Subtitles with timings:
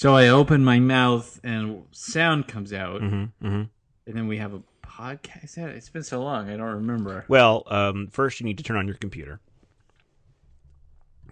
[0.00, 3.62] So I open my mouth and sound comes out, Mm-hmm, mm-hmm.
[4.06, 5.58] and then we have a podcast.
[5.58, 7.26] It's been so long, I don't remember.
[7.28, 9.40] Well, um, first you need to turn on your computer.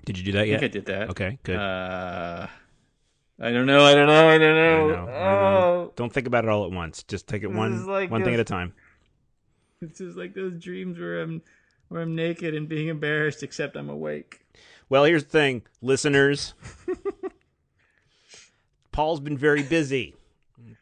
[0.04, 0.60] Did you do that I yet?
[0.60, 1.08] think I did that.
[1.12, 1.56] Okay, good.
[1.56, 2.46] Uh,
[3.40, 3.86] I don't know.
[3.86, 4.28] I don't know.
[4.28, 4.88] I don't know.
[4.88, 5.12] know, I know.
[5.12, 7.04] Oh, Don't think about it all at once.
[7.04, 8.74] Just take it This one like one thing at a time.
[9.80, 11.40] it's just like those dreams where I'm
[11.88, 14.44] where I'm naked and being embarrassed, except I'm awake.
[14.90, 16.52] Well, here's the thing, listeners.
[18.98, 20.16] Paul's been very busy.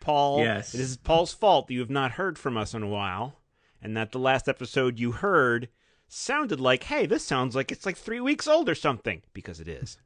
[0.01, 0.75] Paul, Yes.
[0.75, 3.41] it is Paul's fault that you have not heard from us in a while,
[3.83, 5.69] and that the last episode you heard
[6.09, 9.69] sounded like, hey, this sounds like it's like three weeks old or something, because it
[9.69, 9.99] is.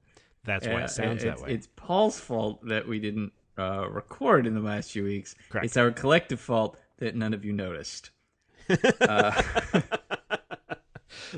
[0.42, 1.52] That's why it sounds that way.
[1.52, 5.36] It's Paul's fault that we didn't uh, record in the last few weeks.
[5.48, 5.66] Correct.
[5.66, 8.10] It's our collective fault that none of you noticed.
[9.02, 9.40] uh,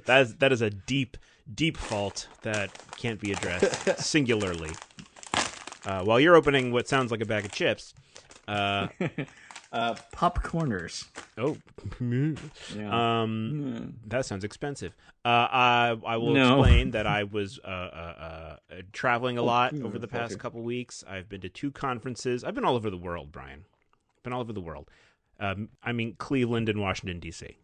[0.07, 1.19] That is that is a deep,
[1.55, 4.71] deep fault that can't be addressed singularly.
[5.85, 7.93] Uh, while you're opening what sounds like a bag of chips,
[8.49, 8.89] uh,
[9.73, 11.05] uh, pop corners.
[11.39, 11.57] oh,
[12.01, 13.23] Yeah.
[13.23, 14.95] um, that sounds expensive.
[15.25, 16.59] Uh, I I will No.
[16.61, 20.63] explain that I was uh, uh, uh, traveling a lot yeah, over the past couple
[20.63, 21.03] weeks.
[21.09, 22.45] I've been to two conferences.
[22.45, 23.65] I've been all over the world, Brian.
[24.23, 24.89] Been all over the world.
[25.41, 27.57] Um, I mean Cleveland and Washington D.C.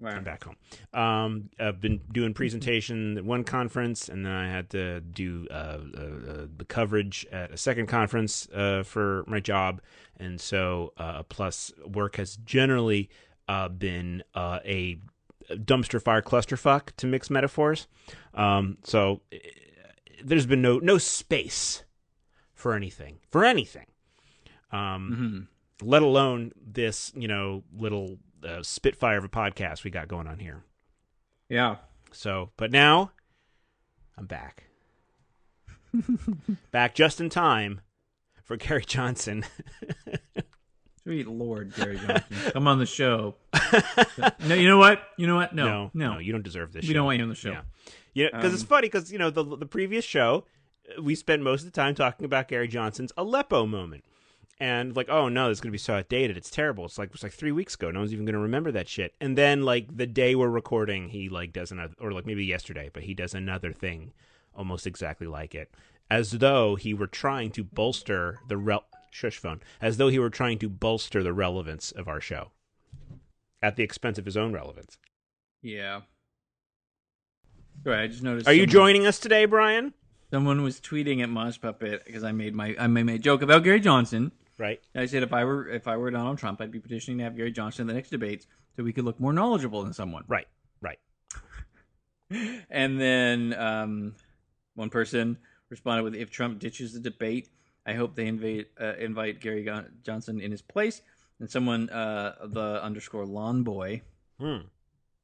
[0.00, 0.10] Wow.
[0.10, 0.56] I'm back home.
[0.94, 5.54] Um, I've been doing presentation at one conference, and then I had to do uh,
[5.54, 9.80] uh, uh, the coverage at a second conference uh, for my job,
[10.16, 13.10] and so uh, plus work has generally
[13.48, 15.00] uh, been uh, a
[15.50, 17.88] dumpster fire clusterfuck to mix metaphors.
[18.34, 19.38] Um, so eh,
[20.22, 21.82] there's been no no space
[22.54, 23.86] for anything for anything.
[24.70, 25.48] Um,
[25.82, 25.86] Mhm.
[25.86, 30.38] let alone this, you know, little uh, spitfire of a podcast we got going on
[30.38, 30.62] here.
[31.48, 31.76] Yeah.
[32.12, 33.12] So, but now
[34.16, 34.64] I'm back.
[36.70, 37.80] back just in time
[38.44, 39.44] for Gary Johnson.
[41.02, 43.36] Sweet Lord, Gary Johnson, come on the show.
[44.46, 45.00] no, you know what?
[45.16, 45.54] You know what?
[45.54, 46.82] No, no, you don't deserve this.
[46.82, 46.94] we show.
[46.94, 47.50] don't want you on the show.
[47.50, 47.60] Yeah,
[48.12, 50.44] yeah, because it's Um, funny because you know the the previous show
[51.00, 54.04] we spent most of the time talking about Gary Johnson's Aleppo moment,
[54.60, 56.36] and like, oh no, it's gonna be so outdated.
[56.36, 56.84] It's terrible.
[56.84, 57.90] It's like it's like three weeks ago.
[57.90, 59.14] No one's even gonna remember that shit.
[59.20, 62.90] And then like the day we're recording, he like does another, or like maybe yesterday,
[62.92, 64.12] but he does another thing
[64.54, 65.70] almost exactly like it,
[66.10, 68.84] as though he were trying to bolster the rel.
[69.10, 72.50] Shush phone, as though he were trying to bolster the relevance of our show
[73.62, 74.98] at the expense of his own relevance.
[75.62, 76.02] Yeah.
[77.84, 78.46] Right, I just noticed.
[78.46, 79.94] Are you someone- joining us today, Brian?
[80.30, 83.64] Someone was tweeting at Mosh Puppet because I made my I made my joke about
[83.64, 84.30] Gary Johnson.
[84.58, 84.80] Right.
[84.94, 87.36] I said if I were if I were Donald Trump, I'd be petitioning to have
[87.36, 88.46] Gary Johnson in the next debates
[88.76, 90.24] so we could look more knowledgeable than someone.
[90.28, 90.48] Right.
[90.80, 90.98] Right.
[92.70, 94.14] And then um,
[94.74, 95.38] one person
[95.70, 97.48] responded with, "If Trump ditches the debate,
[97.86, 99.66] I hope they invite uh, invite Gary
[100.02, 101.00] Johnson in his place."
[101.40, 104.02] And someone, uh, the underscore lawn boy,
[104.40, 104.66] Hmm.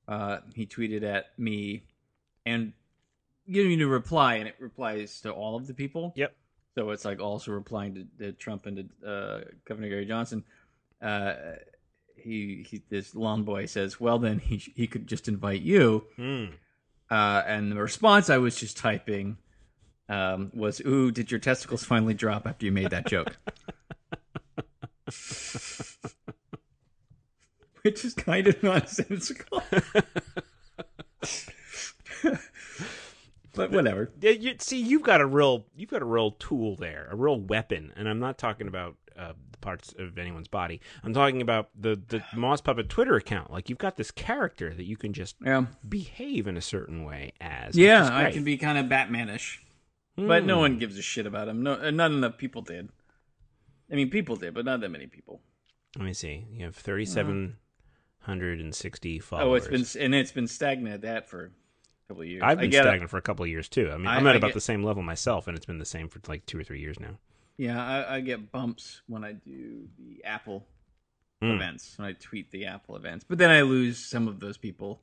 [0.08, 1.84] uh, he tweeted at me
[2.46, 2.72] and
[3.50, 6.12] giving me to reply, and it replies to all of the people.
[6.16, 6.34] Yep.
[6.74, 10.44] So it's like also replying to, to Trump and to uh, Governor Gary Johnson.
[11.00, 11.34] Uh,
[12.16, 16.46] he, he this lawn boy says, "Well, then he he could just invite you." Hmm.
[17.10, 19.36] Uh, and the response I was just typing
[20.08, 23.36] um, was, "Ooh, did your testicles finally drop after you made that joke?"
[27.82, 29.62] Which is kind of nonsensical.
[33.54, 34.10] but whatever.
[34.20, 37.92] You, see, you've got a real, you've got a real tool there, a real weapon,
[37.96, 40.80] and I'm not talking about uh, the parts of anyone's body.
[41.02, 43.50] I'm talking about the the Moss Puppet Twitter account.
[43.52, 47.32] Like you've got this character that you can just Yeah, behave in a certain way
[47.40, 47.76] as.
[47.76, 49.58] yeah, I can be kind of Batmanish,
[50.16, 51.62] but no one gives a shit about him.
[51.62, 52.88] No, uh, not enough people did.
[53.90, 55.42] I mean, people did, but not that many people.
[55.96, 56.46] Let me see.
[56.50, 59.46] You have 3,760 followers.
[59.46, 61.50] Oh, it's been and it's been stagnant at that for a
[62.08, 62.42] couple of years.
[62.44, 62.74] I've been it.
[62.74, 63.90] stagnant for a couple of years too.
[63.90, 65.78] I mean, I- I'm at I about get- the same level myself, and it's been
[65.78, 67.18] the same for like two or three years now.
[67.56, 70.66] Yeah, I, I get bumps when I do the Apple
[71.42, 71.56] Mm.
[71.56, 75.00] events when I tweet the Apple events, but then I lose some of those people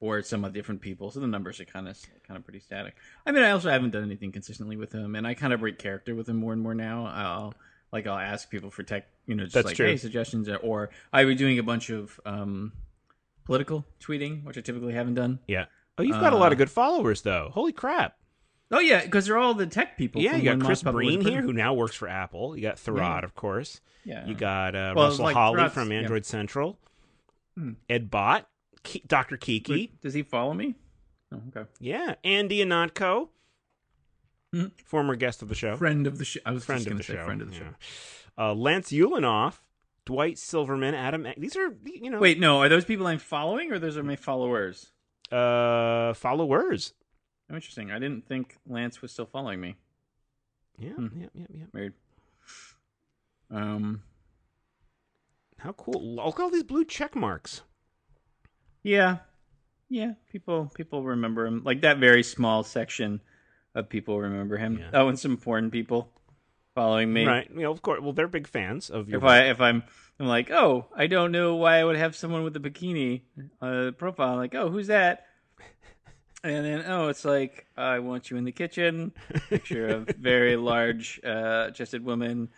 [0.00, 2.94] or some of different people, so the numbers are kind of kind of pretty static.
[3.26, 5.78] I mean, I also haven't done anything consistently with him, and I kind of break
[5.78, 7.06] character with him more and more now.
[7.06, 7.54] I'll
[7.92, 9.86] like I'll ask people for tech, you know, just That's like true.
[9.86, 12.72] hey suggestions, or, or I was doing a bunch of um,
[13.44, 15.38] political tweeting, which I typically haven't done.
[15.46, 15.66] Yeah.
[15.98, 17.50] Oh, you've got a lot Uh, of good followers, though.
[17.52, 18.16] Holy crap!
[18.70, 20.20] Oh yeah, because they're all the tech people.
[20.22, 22.56] Yeah, you got Chris Breen here, who now works for Apple.
[22.56, 23.24] You got Tharad, Yeah.
[23.24, 23.80] of course.
[24.04, 25.98] Yeah, You got uh, Well, Russell like Holly from yeah.
[26.00, 26.78] Android Central.
[27.56, 27.72] Hmm.
[27.88, 28.48] Ed Bott,
[28.82, 29.36] Ke- Dr.
[29.36, 29.72] Kiki.
[29.72, 30.74] Wait, Does he follow me?
[31.32, 31.68] Oh, okay.
[31.80, 33.28] Yeah, Andy Ihnatko.
[34.52, 34.66] Hmm.
[34.84, 36.40] former guest of the show, Friend of the show.
[36.46, 37.74] I was friend of the show, friend of the show.
[38.38, 39.54] Uh, Lance Ulanoff,
[40.04, 41.26] Dwight Silverman, Adam.
[41.36, 44.16] These are you know Wait, no, are those people I'm following or those are my
[44.16, 44.90] followers?
[45.34, 46.92] Uh, followers.
[47.50, 47.90] Oh, interesting.
[47.90, 49.76] I didn't think Lance was still following me.
[50.78, 51.06] Yeah, Hmm.
[51.20, 51.64] yeah, yeah, yeah.
[51.72, 51.94] Weird.
[53.50, 54.02] Um,
[55.58, 56.02] How cool!
[56.16, 57.62] Look at all these blue check marks.
[58.82, 59.18] yeah,
[59.88, 60.12] yeah.
[60.30, 61.62] People, people remember him.
[61.64, 63.20] Like that very small section
[63.74, 64.78] of people remember him.
[64.78, 64.90] Yeah.
[64.92, 66.10] Oh, and some porn people
[66.74, 67.24] following me.
[67.26, 67.48] Right.
[67.50, 68.00] You know, of course.
[68.00, 69.18] Well, they're big fans of your.
[69.18, 69.82] If I, if I'm,
[70.20, 73.22] I'm like, oh, I don't know why I would have someone with a bikini
[73.60, 74.36] uh, profile.
[74.36, 75.26] Like, oh, who's that?
[76.42, 79.12] And then, oh, it's like, I want you in the kitchen.
[79.48, 82.50] Picture of very large uh, chested woman,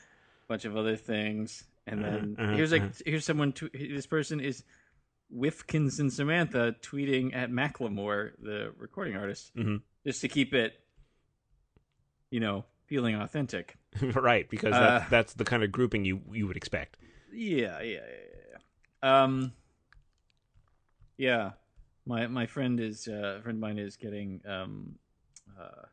[0.49, 1.63] bunch of other things.
[1.87, 2.93] And then Uh-huh, uh-huh, here's like, uh-huh.
[3.07, 3.53] here's someone.
[3.53, 4.65] Tw- this person is
[5.31, 9.83] Whifkins and Samantha tweeting at Macklemore, the recording artist, Mhm.
[10.05, 10.73] just to keep it,
[12.31, 13.77] you know, feeling authentic.
[14.15, 16.97] right, because Uh, that's that's the kind of grouping you you would expect.
[17.33, 18.59] Yeah, yeah, yeah,
[19.03, 19.23] yeah.
[19.23, 19.53] Um,
[21.17, 21.51] yeah.
[22.07, 24.95] My my friend is uh, a friend of mine is getting um,
[25.61, 25.87] uh,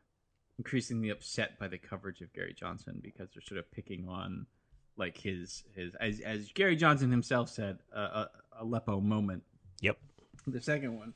[0.58, 4.46] increasingly upset by the coverage of Gary Johnson because they're sort of picking on
[4.96, 8.30] like his his as as Gary Johnson himself said uh, a
[8.62, 9.44] Aleppo moment.
[9.82, 9.98] Yep.
[10.46, 11.14] The second one,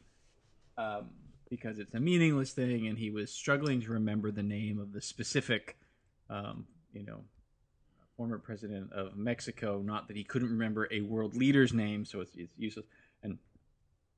[0.78, 1.10] um,
[1.50, 5.02] because it's a meaningless thing, and he was struggling to remember the name of the
[5.02, 5.78] specific,
[6.30, 7.22] um, you know,
[8.16, 9.82] former president of Mexico.
[9.84, 12.86] Not that he couldn't remember a world leader's name, so it's, it's useless.
[13.24, 13.38] And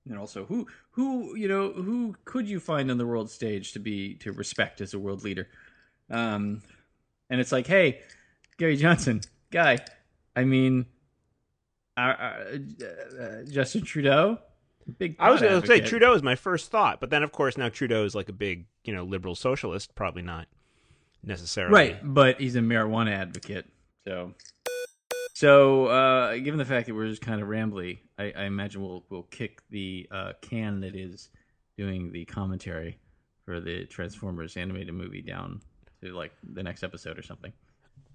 [0.07, 3.79] and also, who who you know who could you find on the world stage to
[3.79, 5.47] be to respect as a world leader?
[6.09, 6.61] Um,
[7.29, 8.01] and it's like, hey,
[8.57, 9.21] Gary Johnson,
[9.51, 9.79] guy.
[10.35, 10.85] I mean,
[11.97, 12.57] uh, uh,
[13.21, 14.39] uh, Justin Trudeau,
[14.97, 15.15] big.
[15.19, 15.81] I was going to say.
[15.81, 18.65] Trudeau is my first thought, but then of course now Trudeau is like a big
[18.85, 20.47] you know liberal socialist, probably not
[21.23, 21.73] necessarily.
[21.73, 21.99] right?
[22.03, 23.65] But he's a marijuana advocate,
[24.05, 24.33] so.
[25.33, 29.05] So, uh, given the fact that we're just kind of rambly, I, I imagine we'll
[29.09, 31.29] we'll kick the uh, can that is
[31.77, 32.99] doing the commentary
[33.45, 35.61] for the Transformers animated movie down
[36.03, 37.53] to like the next episode or something.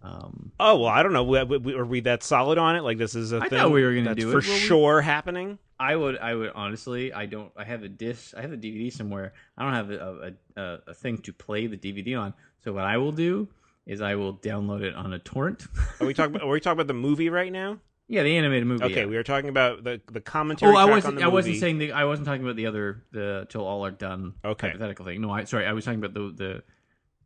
[0.03, 1.25] Um, Oh well, I don't know.
[1.25, 2.83] We- we- Are we that solid on it?
[2.83, 5.59] Like this is a I thing thought we were gonna do for we- sure happening.
[5.81, 8.93] I would, I would honestly, I don't, I have a disc, I have a DVD
[8.93, 9.33] somewhere.
[9.59, 12.33] I don't have a, a, a, a thing to play the DVD on.
[12.65, 13.49] So what I will do
[13.87, 15.67] is I will download it on a torrent.
[16.01, 16.37] Are we talking?
[16.37, 17.79] About, are we talking about the movie right now?
[18.09, 18.85] yeah, the animated movie.
[18.85, 19.07] Okay, yeah.
[19.07, 20.73] we were talking about the the commentary.
[20.73, 21.23] Oh, I track on wasn't.
[21.23, 21.93] I wasn't saying the.
[21.93, 24.35] I wasn't talking about the other the till all are done.
[24.45, 24.69] Okay.
[24.69, 25.21] Hypothetical thing.
[25.21, 25.67] No, I sorry.
[25.67, 26.63] I was talking about the the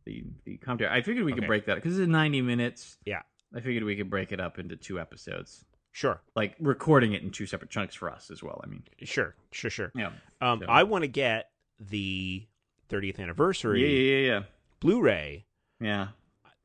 [0.05, 0.91] the, the commentary.
[0.91, 2.97] I figured we could break that because it's ninety minutes.
[3.05, 3.21] Yeah.
[3.55, 7.31] I figured we could break it up into two episodes, Sure, like recording it in
[7.31, 8.61] two separate chunks for us as well.
[8.63, 9.91] I mean, sure, sure, sure.
[9.95, 11.49] yeah, Um, So- I want to get
[11.79, 12.45] the
[12.89, 13.81] 30th anniversary.
[13.81, 13.87] yeah,
[14.27, 14.43] yeah, yeah,
[14.79, 15.45] Blu-ray,
[15.79, 15.87] yeah.
[15.87, 16.07] yeah.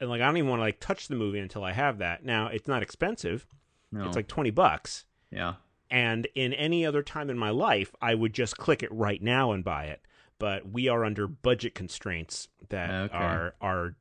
[0.01, 2.25] and like I don't even want to like touch the movie until I have that.
[2.25, 3.47] Now it's not expensive;
[3.93, 5.05] No, it's like 20 bucks.
[5.31, 5.55] yeah,
[5.91, 9.53] And in any other time in my life, I would just click it right now
[9.53, 10.01] and buy it.
[10.39, 13.17] But we are under budget constraints that Okay.
[13.17, 13.97] are are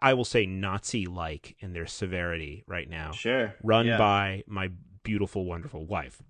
[0.00, 3.10] I- will say Nazi-like in their severity right now.
[3.12, 3.54] sure.
[3.62, 3.98] run Yeah.
[3.98, 4.70] by my
[5.02, 6.22] beautiful, wonderful wife.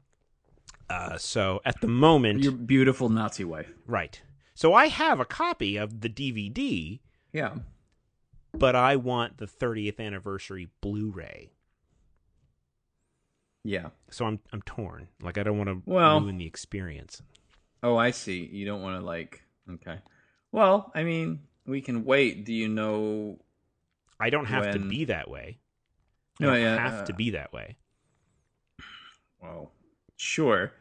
[0.91, 3.73] Uh, so at the moment, your beautiful Nazi wife.
[3.87, 4.21] right.
[4.55, 7.01] So I have a copy of the DVD,
[7.35, 7.57] Yeah,
[8.53, 11.51] but I want the 30th anniversary Blu-ray.
[13.65, 13.89] yeah.
[14.11, 15.09] So I'm I'm torn.
[15.23, 17.23] Like I don't want to Well- ruin the experience.
[17.83, 18.47] Oh, I see.
[18.51, 19.43] You don't want to like.
[19.71, 19.99] Okay.
[20.53, 22.45] Well, I mean, we can wait.
[22.47, 23.39] Do you know?
[24.21, 25.59] I don't have to be that way.
[26.41, 27.77] I No, don't yeah, have uh, to be that way.
[29.43, 29.73] Well,
[30.17, 30.73] sure.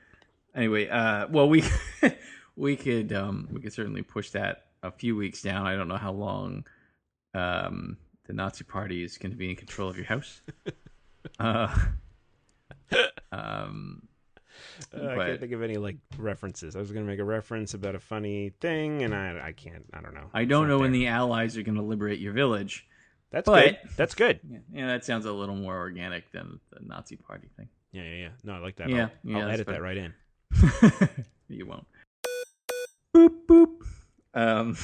[0.56, 1.64] Anyway, uh, well, we
[2.56, 5.66] we could um, we could certainly push that a few weeks down.
[5.66, 6.66] I don't know how long
[7.34, 7.98] um,
[8.28, 10.42] the Nazi Party is going to be in control of your house.
[11.40, 11.76] uh,
[13.32, 14.08] um,
[14.96, 16.76] Uh, I can't think of any like references.
[16.76, 19.86] I was going to make a reference about a funny thing, and I I can't.
[19.94, 20.30] I don't know.
[20.34, 22.88] I don't know when the Allies are going to liberate your village.
[23.32, 23.78] That's but- good.
[23.98, 24.40] That's good.
[24.48, 27.68] Yeah, yeah, that sounds a little more organic than the Nazi Party thing.
[27.92, 28.30] Yeah, yeah, yeah.
[28.44, 28.90] No, I like that.
[28.90, 30.14] Yeah, I'll, yeah, I'll edit that right in.
[31.48, 31.86] you won't.
[33.16, 33.73] Boop boop.
[34.34, 34.78] Um.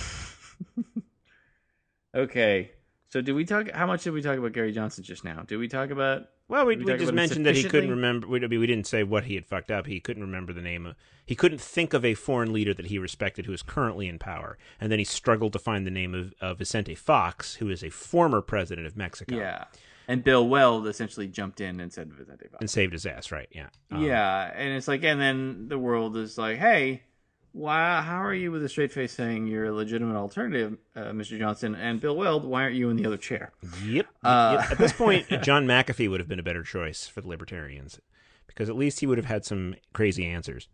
[2.15, 2.71] okay.
[3.09, 3.71] So did we talk?
[3.71, 5.41] How much did we talk about Gary Johnson just now?
[5.41, 6.27] Did we talk about?
[6.47, 8.27] Well, we, we we just mentioned that he couldn't remember.
[8.27, 9.85] We, I mean, we didn't say what he had fucked up.
[9.85, 10.95] He couldn't remember the name of.
[11.25, 14.57] He couldn't think of a foreign leader that he respected who is currently in power,
[14.79, 17.89] and then he struggled to find the name of, of Vicente Fox, who is a
[17.89, 19.35] former president of Mexico.
[19.35, 19.65] Yeah.
[20.07, 22.57] And Bill Weld essentially jumped in and said Vicente Fox.
[22.59, 23.31] and saved his ass.
[23.31, 23.47] Right?
[23.51, 23.69] Yeah.
[23.91, 27.03] Um, yeah, and it's like, and then the world is like, hey,
[27.51, 28.01] why?
[28.01, 31.37] How are you with a straight face saying you're a legitimate alternative, uh, Mr.
[31.37, 31.75] Johnson?
[31.75, 33.51] And Bill Weld, why aren't you in the other chair?
[33.83, 34.07] Yep.
[34.23, 34.71] Uh, yep.
[34.71, 37.99] At this point, John McAfee would have been a better choice for the Libertarians
[38.47, 40.67] because at least he would have had some crazy answers.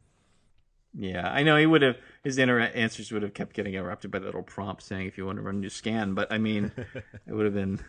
[0.97, 1.97] Yeah, I know he would have.
[2.23, 5.37] His answers would have kept getting interrupted by that little prompt saying, "If you want
[5.37, 6.71] to run your scan," but I mean,
[7.27, 7.79] it would have been.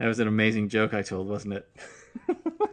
[0.00, 1.68] That was an amazing joke I told, wasn't it?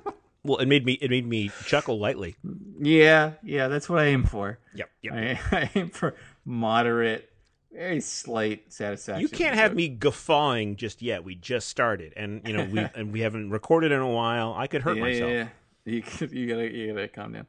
[0.46, 2.36] Well, it made me it made me chuckle lightly.
[2.80, 4.60] Yeah, yeah, that's what I aim for.
[4.76, 4.90] Yep.
[5.02, 5.14] Yep.
[5.14, 7.30] I, I aim for moderate,
[7.72, 9.22] very slight satisfaction.
[9.22, 11.24] You can't have me guffawing just yet.
[11.24, 14.54] We just started, and you know we and we haven't recorded in a while.
[14.54, 15.32] I could hurt yeah, myself.
[15.32, 15.48] Yeah,
[15.86, 15.94] yeah.
[15.94, 17.48] You, you gotta, you gotta calm down.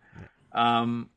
[0.52, 1.10] Um,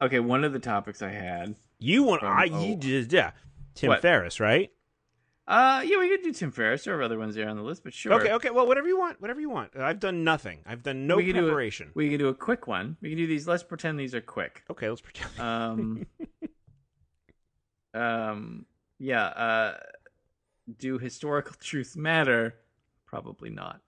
[0.00, 1.54] okay, one of the topics I had.
[1.78, 2.76] You want From- I you oh.
[2.76, 3.32] just yeah.
[3.74, 4.02] Tim What?
[4.02, 4.72] Ferriss, right?
[5.48, 6.84] Uh, yeah, we could do Tim Ferriss.
[6.84, 8.12] There are other ones there on the list, but sure.
[8.12, 8.50] Okay, okay.
[8.50, 9.74] Well, whatever you want, whatever you want.
[9.76, 10.58] I've done nothing.
[10.66, 11.90] I've done no We could do a- preparation.
[11.94, 12.98] We can do a quick one.
[13.00, 13.48] We can do these.
[13.48, 14.62] Let's pretend these are quick.
[14.68, 15.40] Okay, let's pretend.
[15.40, 16.06] Um,
[17.94, 18.66] um,
[18.98, 19.24] yeah.
[19.26, 19.76] Uh,
[20.78, 22.54] do historical truths matter?
[23.06, 23.80] Probably not.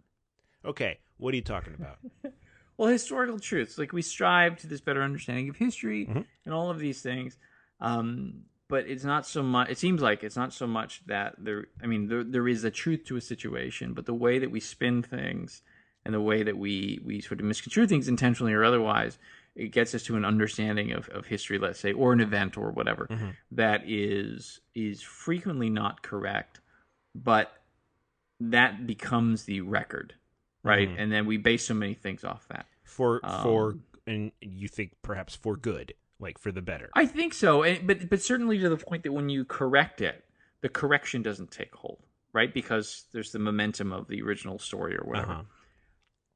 [0.65, 1.99] Okay, what are you talking about?
[2.77, 6.25] Well, historical truths, like we strive to this better understanding of history Mhm.
[6.47, 7.37] and all of these things.
[7.79, 9.69] Um, but it's not so much.
[9.69, 11.67] It seems like it's not so much that there.
[11.83, 14.61] I mean, there there is a truth to a situation, but the way that we
[14.61, 15.63] spin things
[16.05, 19.19] and the way that we we sort of misconstrue things intentionally or otherwise,
[19.55, 22.71] it gets us to an understanding of, of history, let's say, or an event or
[22.71, 23.35] whatever Mhm.
[23.51, 26.61] that is is frequently not correct,
[27.15, 27.53] but
[28.41, 30.15] that becomes the record,
[30.63, 30.89] right?
[30.89, 30.95] Mhm.
[30.99, 32.67] And then we base so many things off that.
[32.85, 33.75] For Um, for
[34.07, 36.91] and you think perhaps for good, like for the better.
[36.95, 40.25] I think so, and, but but certainly to the point that when you correct it,
[40.61, 41.99] the correction doesn't take hold,
[42.33, 42.53] right?
[42.53, 45.33] Because there's the momentum of the original story or whatever.
[45.33, 45.43] Uh-huh.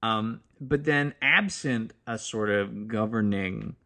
[0.09, 3.77] Um, but then, absent a sort of governing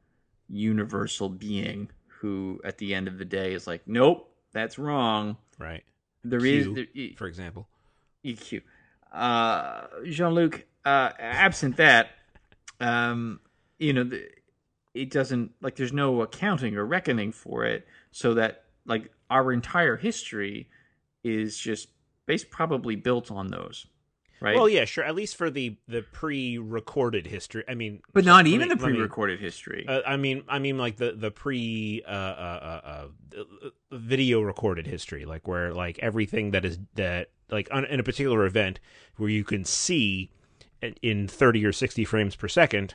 [0.49, 5.37] universal being who, at the end of the day, is like, nope, that's wrong.
[5.59, 5.85] Right.
[6.25, 7.69] There is Q, there, e- for example.
[8.25, 8.62] EQ.
[9.12, 12.09] Uh, Jean Luc, uh, absent that,
[12.81, 13.40] um,
[13.78, 14.28] you know, the,
[15.02, 19.97] it doesn't like there's no accounting or reckoning for it, so that like our entire
[19.97, 20.69] history
[21.25, 21.88] is just
[22.26, 23.87] based probably built on those,
[24.40, 24.55] right?
[24.57, 25.05] Well, yeah, sure.
[25.05, 27.64] At least for the the pre-recorded history.
[27.69, 29.85] I mean, but not even me- the pre-recorded history.
[29.88, 34.87] Uh, I mean, I mean, like the the pre uh, uh, uh, uh, video recorded
[34.87, 38.81] history, like where like everything that is that like on, in a particular event
[39.17, 40.31] where you can see
[40.83, 42.95] in- in thirty or sixty frames per second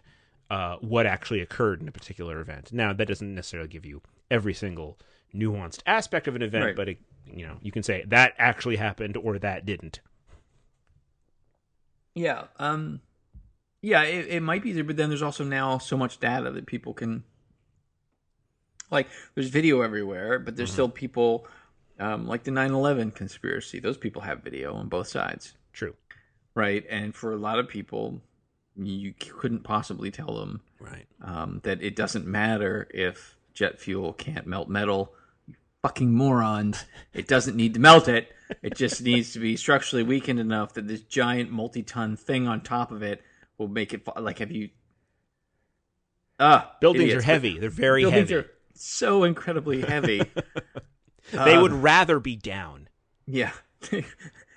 [0.50, 2.72] uh, what actually occurred in a particular event.
[2.72, 5.00] Now, that doesn't necessarily give you every single
[5.34, 6.76] nuanced aspect of an event, Right.
[6.76, 10.00] but it, you know, you can say that actually happened or that didn't.
[12.16, 12.46] Yeah.
[12.60, 13.02] Um
[13.82, 16.66] yeah, it, it might be there, but then there's also now so much data that
[16.66, 17.24] people can
[18.92, 21.48] like there's video everywhere, but there's still people
[22.00, 23.80] um, like the 9/11 conspiracy.
[23.80, 25.96] Those people have video on both sides, True.
[26.56, 26.86] right?
[26.90, 28.22] And for a lot of people,
[28.76, 31.06] you couldn't possibly tell them Right.
[31.22, 35.14] um, that it doesn't matter if jet fuel can't melt metal.
[35.48, 35.54] You
[35.84, 36.86] fucking morons!
[37.14, 38.32] It doesn't need to melt it.
[38.62, 42.92] It just needs to be structurally weakened enough that this giant multi-ton thing on top
[42.92, 43.22] of it
[43.58, 44.40] will make it like.
[44.40, 44.70] Have you?
[46.40, 47.60] Ah, Buildings idiots, are heavy.
[47.60, 48.42] They're very Buildings heavy.
[48.42, 50.20] are so incredibly heavy.
[51.32, 52.90] they Uh, would rather be down.
[53.28, 53.52] Yeah,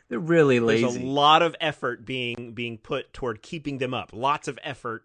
[0.09, 0.83] they're really lazy.
[0.83, 4.11] There's a lot of effort being being put toward keeping them up.
[4.13, 5.05] Lots of effort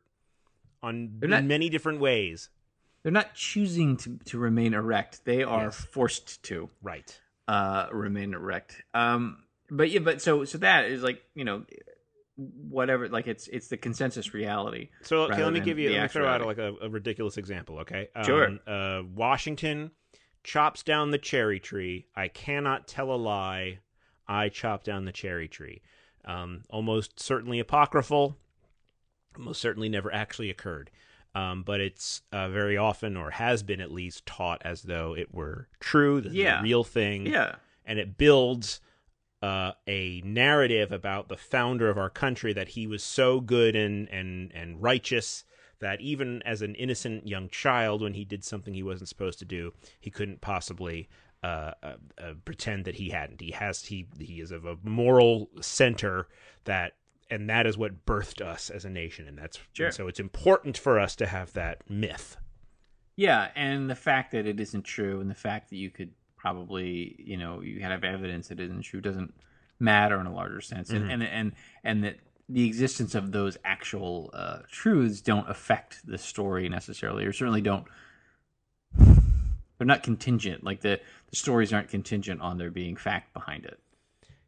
[0.84, 2.50] on They're not- many different ways.
[3.04, 5.26] They're not choosing to to remain erect.
[5.26, 5.82] They are Yes.
[5.86, 6.70] forced to.
[6.82, 7.20] Right.
[7.48, 11.66] uh remain erect um but yeah but so so that is like you know
[12.38, 16.08] whatever like it's it's the consensus reality So okay, let me give you let me
[16.08, 17.80] throw out like a, a ridiculous example.
[17.80, 18.10] Okay.
[18.24, 18.58] Sure.
[18.68, 19.92] Uh, Washington
[20.44, 22.06] chops down the cherry tree.
[22.16, 23.80] I cannot tell a lie.
[24.32, 25.82] I chop down the cherry tree.
[26.26, 28.38] Um, almost certainly apocryphal.
[29.38, 30.92] Most certainly never actually occurred.
[31.34, 35.34] Um, but it's uh, very often, or has been at least, taught as though it
[35.34, 36.22] were true.
[36.22, 36.62] the Yeah.
[36.62, 37.26] real thing.
[37.26, 38.80] yeah and it builds
[39.42, 44.08] uh, a narrative about the founder of our country that he was so good and
[44.10, 45.44] and and righteous
[45.80, 49.46] that even as an innocent young child, when he did something he wasn't supposed to
[49.46, 51.10] do, he couldn't possibly
[51.44, 53.42] uh, uh, uh, pretend that he hadn't.
[53.42, 56.28] He has he he is of a moral center
[56.66, 56.94] that.
[57.30, 59.86] And that is what birthed us as a nation, and that's Sure.
[59.86, 62.36] and so it's important for us to have that myth.
[63.16, 67.16] yeah and the fact that it isn't true and the fact that you could probably
[67.18, 69.34] you know you have evidence that it isn't true doesn't
[69.80, 71.54] matter in a larger sense and and and
[71.86, 72.18] and that
[72.50, 77.86] the existence of those actual uh, truths don't affect the story necessarily or certainly don't
[79.82, 80.64] they're not contingent.
[80.64, 81.00] Like the
[81.32, 83.80] the stories aren't contingent on there being fact behind it.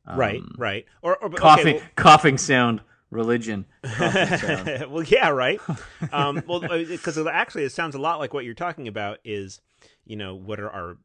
[0.06, 0.86] right, Um, right.
[1.02, 3.66] Or, or okay, Coughing, well- coughing sound, religion.
[3.84, 4.92] Coughing sound.
[4.92, 5.60] well, yeah, right.
[6.12, 9.18] Um, well, because actually, it sounds a lot like what you're talking about.
[9.26, 9.60] Is
[10.06, 10.98] you know what are our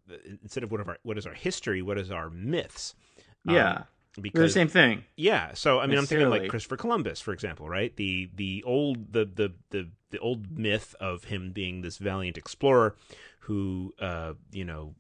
[0.43, 1.81] instead of what of our what is our history?
[1.81, 2.95] What is our myths?
[3.49, 3.83] Um, Yeah,
[4.19, 5.05] they're the same thing.
[5.17, 5.55] yeah.
[5.55, 7.97] So I mean, I'm thinking like Christopher Columbus, for example, right?
[7.97, 12.97] The the old the the the the old myth of him being this valiant explorer
[13.49, 14.95] who uh, you know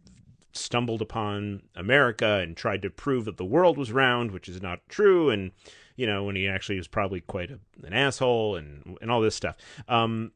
[0.52, 4.80] stumbled upon America and tried to prove that the world was round, which is not
[4.88, 5.52] true, and
[5.96, 9.34] you know when he actually was probably quite a, an asshole and and all this
[9.34, 9.56] stuff.
[9.86, 10.32] Um,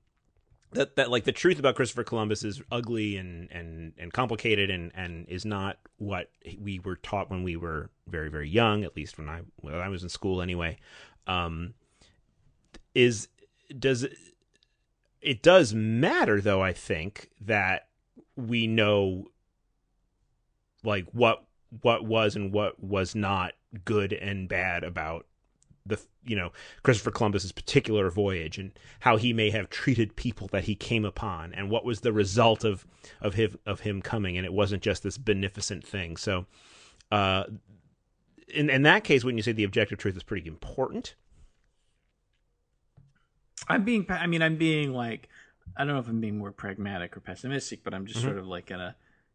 [0.72, 4.92] that that like the truth about Christopher Columbus is ugly and and and complicated and
[4.94, 8.84] and is not what we were taught when we were very very young.
[8.84, 10.76] At least when I when I was in school anyway.
[11.26, 11.72] Um,
[12.94, 13.28] is
[13.78, 14.18] does it,
[15.22, 16.62] it does matter though?
[16.62, 17.88] I think that
[18.36, 19.26] we know
[20.84, 21.44] like what
[21.80, 23.52] what was and what was not
[23.84, 25.26] good and bad about
[25.86, 30.64] the you know Christopher Columbus's particular voyage and how he may have treated people that
[30.64, 32.86] he came upon and what was the result of
[33.20, 36.46] of him of him coming and it wasn't just this beneficent thing so
[37.10, 37.44] uh
[38.48, 41.14] in in that case when you say the objective truth is pretty important
[43.68, 44.06] I'm being.
[44.08, 45.28] I mean, I'm being like.
[45.76, 48.24] I don't know if I'm being more pragmatic or pessimistic, but I'm just Mhm.
[48.24, 48.94] sort of like in a,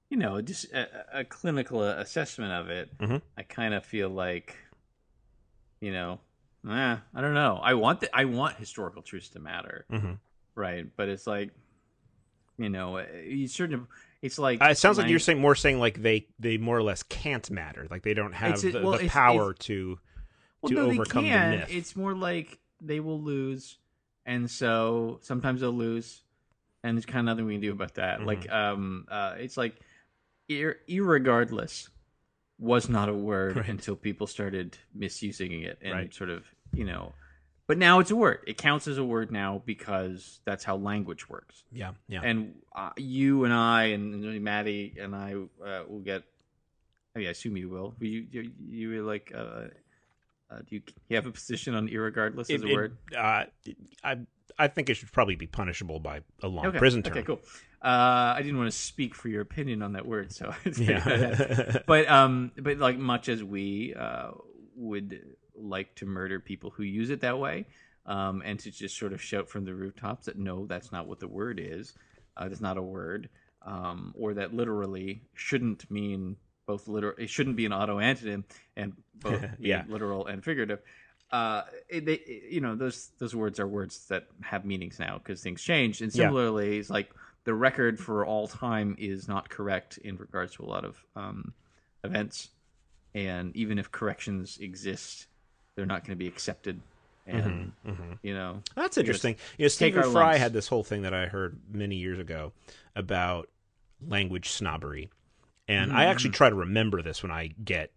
[0.10, 2.98] you know, just a, a clinical assessment of it.
[3.00, 3.22] Mhm.
[3.38, 4.56] I kind of feel like,
[5.80, 6.20] you know,
[6.70, 7.60] eh, I don't know.
[7.62, 10.14] I want the, I want historical truths to matter, mm-hmm.
[10.56, 10.86] right?
[10.96, 11.52] But it's like,
[12.58, 13.88] you know, you certain.
[14.22, 16.82] It's like uh, it sounds like you're saying more saying like they they more or
[16.82, 20.00] less can't matter like they don't have It's- the, well, the it's- power to
[20.62, 21.68] well, to no, overcome they the myth.
[21.70, 23.78] It's more like they will lose,
[24.28, 26.22] and so sometimes they'll lose,
[26.84, 28.18] and there's kind of nothing we can do about that.
[28.20, 28.28] Mm-hmm.
[28.28, 29.74] Like, um, uh, it's like,
[30.50, 31.90] ir- irregardless
[32.60, 33.70] was not a word Right.
[33.70, 36.14] until people started misusing it and Right.
[36.14, 37.14] sort of, you know,
[37.68, 38.40] but now it's a word.
[38.48, 41.64] It counts as a word now because that's how language works.
[41.72, 46.24] yeah yeah And uh, you and I and Maddie and I uh, will get.
[47.16, 47.94] I mean, I assume you will.
[48.00, 49.32] You you, you were like.
[49.36, 49.66] Uh,
[50.50, 52.98] uh, do you, you have a position on irregardless as It- a it- word?
[53.16, 53.44] uh,
[54.04, 54.18] I
[54.60, 56.80] I think it should probably be punishable by a long Okay.
[56.80, 57.12] prison term.
[57.14, 57.40] Okay, cool.
[57.84, 60.52] Uh, I didn't want to speak for your opinion on that word, so.
[60.78, 61.80] Yeah.
[61.86, 64.32] but um, but like much as we uh,
[64.76, 65.22] would
[65.56, 67.66] like to murder people who use it that way,
[68.08, 71.20] um, and to just sort of shout from the rooftops that no, that's not what
[71.20, 71.94] the word is.
[72.36, 73.30] Uh, it's not a word,
[73.64, 76.36] um, or that literally shouldn't mean
[76.68, 77.16] both literal.
[77.18, 78.44] It shouldn't be an auto antonym
[78.76, 79.86] and both Yeah.
[79.88, 80.80] literal and figurative.
[81.32, 85.42] Uh, it- they, you know, those those words are words that have meanings now because
[85.42, 86.02] things change.
[86.02, 86.26] And Yeah.
[86.26, 87.10] similarly, it's like
[87.46, 91.54] the record for all time is not correct in regards to a lot of um,
[92.04, 92.50] events,
[93.16, 95.28] and even if corrections exist,
[95.76, 96.80] they're not going to be accepted.
[97.26, 97.74] And
[98.24, 99.36] you know, That's interesting.
[99.58, 102.54] You know, Stephen Fry had this whole thing that I heard many years ago
[102.96, 103.50] about
[104.06, 105.10] language snobbery,
[105.68, 106.12] and I Mm-hmm.
[106.12, 107.92] actually try to remember this when I get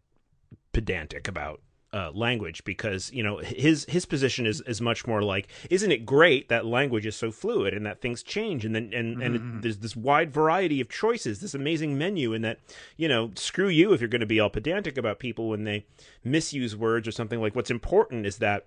[0.72, 1.60] pedantic about
[1.92, 6.06] uh, language because you know his his position is is much more like isn't it
[6.06, 9.56] great that language is so fluid and that things change and then and and Mm-hmm.
[9.58, 12.60] it, there's this wide variety of choices this amazing menu and that
[12.96, 15.84] you know screw you if you're going to be all pedantic about people when they
[16.22, 18.66] misuse words or something like what's important is that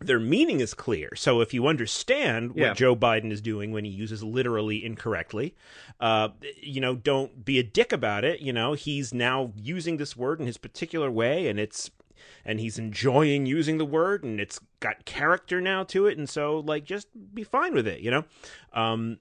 [0.00, 1.10] their meaning is clear.
[1.14, 5.54] So if you understand what Joe Biden is doing when he uses literally incorrectly,
[6.00, 8.40] uh, you know, don't be a dick about it.
[8.40, 11.90] You know, he's now using this word in his particular way, and it's
[12.44, 16.60] and he's enjoying using the word, and it's got character now to it, and so
[16.60, 18.00] like just be fine with it.
[18.00, 18.24] You know,
[18.72, 19.18] um,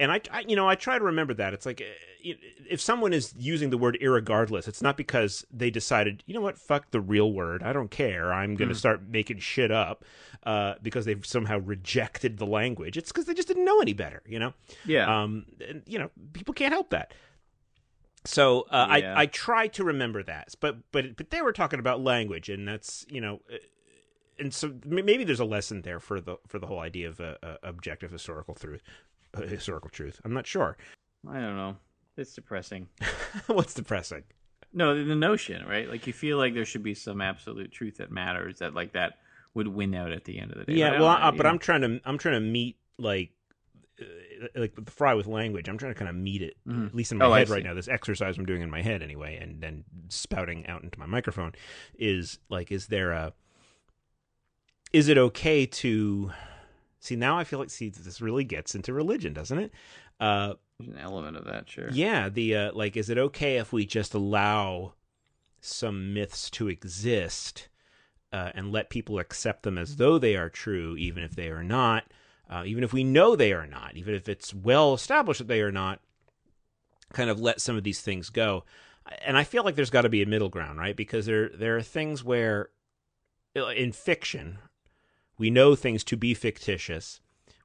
[0.00, 1.52] and I, I, you know, I try to remember that.
[1.54, 2.32] It's like uh,
[2.68, 6.58] if someone is using the word irregardless, it's not because they decided, you know what,
[6.58, 7.62] fuck the real word.
[7.62, 8.32] I don't care.
[8.32, 10.04] I'm going to start making shit up
[10.44, 12.96] uh, because they've somehow rejected the language.
[12.96, 14.54] It's because they just didn't know any better, you know?
[14.86, 17.12] yeah, Um, and, you know, people can't help that.
[18.24, 19.14] So uh, Yeah.
[19.14, 22.68] I I try to remember that, but but but they were talking about language, and
[22.68, 23.56] that's you know, uh,
[24.38, 27.36] and so maybe there's a lesson there for the for the whole idea of uh,
[27.42, 28.82] uh, objective historical truth,
[29.36, 30.20] historical truth.
[30.24, 30.76] I'm not sure.
[31.28, 31.76] I don't know.
[32.16, 32.88] It's depressing.
[33.46, 34.24] What's depressing?
[34.72, 35.88] No, the, the notion, right?
[35.88, 39.18] Like you feel like there should be some absolute truth that matters that like that
[39.54, 40.74] would win out at the end of the day.
[40.74, 43.30] Yeah, I well, uh, but I'm trying to I'm trying to meet like
[44.00, 44.04] uh,
[44.54, 45.68] like the fry with language.
[45.68, 47.74] I'm trying to kind of meet it at least in my Oh, head right now.
[47.74, 51.52] This exercise I'm doing in my head anyway, and then spouting out into my microphone
[51.98, 53.32] is like, is there a
[54.92, 56.30] is it okay to
[57.00, 57.38] see now?
[57.38, 59.72] I feel like see this really gets into religion, doesn't it?
[60.20, 61.90] Uh, There's an element of that, sure.
[61.90, 64.92] Yeah, the uh, like, is it okay if we just allow
[65.60, 67.68] some myths to exist
[68.32, 71.64] uh, and let people accept them as though they are true, even if they are
[71.64, 72.04] not,
[72.48, 75.62] uh, even if we know they are not, even if it's well established that they
[75.62, 76.00] are not?
[77.12, 78.64] Kind of let some of these things go,
[79.24, 80.94] and I feel like there's got to be a middle ground, right?
[80.94, 82.70] Because there there are things where
[83.56, 84.58] uh, in fiction
[85.40, 87.20] we know things to be fictitious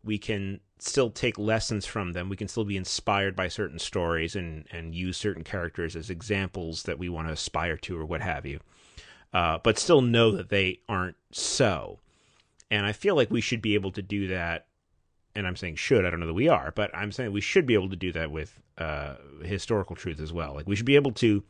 [0.06, 2.30] we can still take lessons from them.
[2.30, 6.84] We can still be inspired by certain stories and and use certain characters as examples
[6.84, 8.60] that we want to aspire to or what have you.
[9.34, 12.00] Uh, but still know that they aren't so.
[12.72, 14.68] And I feel like we should be able to do that.
[15.36, 16.06] And I'm saying should.
[16.06, 18.14] I don't know that we are, but I'm saying we should be able to do
[18.14, 20.54] that with uh, historical truth as well.
[20.54, 21.44] Like we should be able to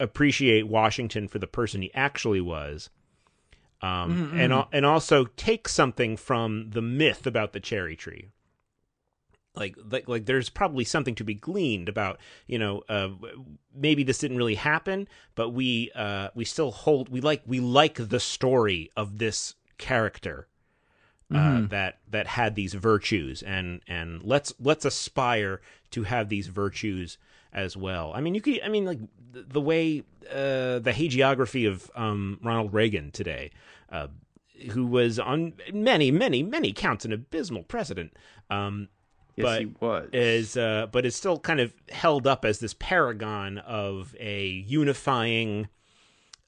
[0.00, 2.90] appreciate Washington for the person he actually was,
[3.82, 4.40] um, Mm-mm.
[4.40, 8.30] and and also take something from the myth about the cherry tree.
[9.54, 13.08] Like, like, like, there's probably something to be gleaned about, you know, uh,
[13.74, 17.94] maybe this didn't really happen, but we, uh, we still hold, we like, we like
[17.96, 20.46] the story of this character,
[21.32, 21.70] uh, Mhm.
[21.70, 25.60] that that had these virtues, and and let's let's aspire
[25.90, 27.18] to have these virtues
[27.58, 28.12] as well.
[28.14, 28.98] I mean, you could, I mean, like
[29.32, 33.50] the, the way uh, the hagiography of um, Ronald Reagan today,
[33.90, 34.08] uh,
[34.70, 38.12] who was on many, many, many counts an abysmal president,
[38.50, 38.88] um,
[39.36, 40.08] Yes, but he was.
[40.12, 45.68] is uh, but is still kind of held up as this paragon of a unifying,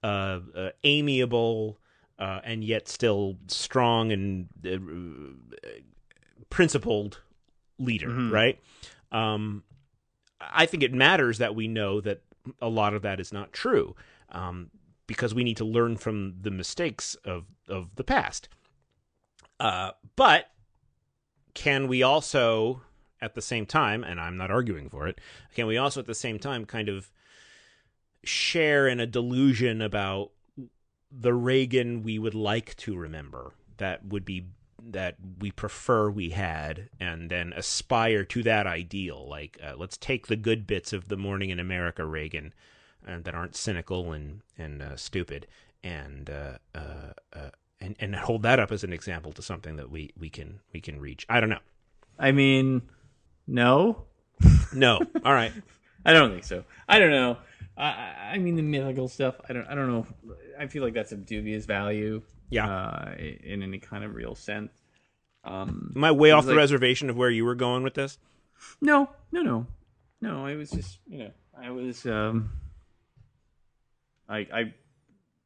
[0.02, 1.78] uh, uh, amiable,
[2.18, 5.70] uh, and yet still strong and uh,
[6.50, 7.20] principled
[7.78, 8.32] leader, Mhm.
[8.32, 8.58] right?
[9.12, 9.62] Um,
[10.40, 12.22] I think it matters that we know that
[12.60, 13.94] a lot of that is not true,
[14.30, 14.70] um,
[15.06, 18.48] because we need to learn from the mistakes of of the past.
[19.58, 20.46] Uh, but
[21.52, 22.82] can we also,
[23.20, 25.20] at the same time, and I'm not arguing for it,
[25.54, 27.10] can we also at the same time kind of
[28.24, 30.30] share in a delusion about
[31.10, 34.46] the Reagan we would like to remember that would be
[34.84, 40.26] that we prefer we had and then aspire to that ideal like uh, let's take
[40.26, 42.52] the good bits of the morning in america reagan
[43.06, 45.46] uh, that aren't cynical and and uh, stupid
[45.82, 49.90] and uh, uh, uh, and and hold that up as an example to something that
[49.90, 51.58] we we can we can reach i don't know
[52.18, 52.82] I mean,
[53.46, 54.04] no,
[54.74, 55.52] no all right
[56.04, 56.64] I don't think so.
[56.88, 57.36] I don't know.
[57.76, 59.36] I, I I mean, the mythical stuff.
[59.48, 59.66] I don't.
[59.66, 60.06] I don't know.
[60.58, 62.22] I feel like that's of dubious value.
[62.50, 62.68] Yeah.
[62.68, 64.72] Uh, in any kind of real sense.
[65.42, 68.18] Um, am i way off the like- reservation of where you were going with this
[68.82, 69.66] no, no, no,
[70.20, 70.44] no.
[70.44, 72.04] I was just, you know, I was.
[72.04, 72.50] Um,
[74.28, 74.74] I, I,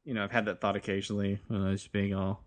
[0.05, 2.43] you know, I've had that thought occasionally when I was being all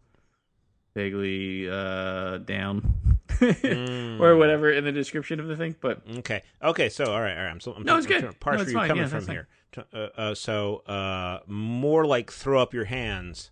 [0.94, 2.96] vaguely uh, down
[3.30, 4.20] Mm.
[4.22, 5.76] or whatever in the description of the thing.
[5.80, 6.42] But Okay.
[6.64, 6.90] Okay.
[6.90, 7.38] So, all right.
[7.38, 7.52] All right.
[7.52, 8.22] I'm, so, I'm No, it's I'm good.
[8.32, 9.48] to parse No, where you're coming Yeah, from here.
[9.94, 13.52] Uh, uh, so, uh, more like throw up your hands.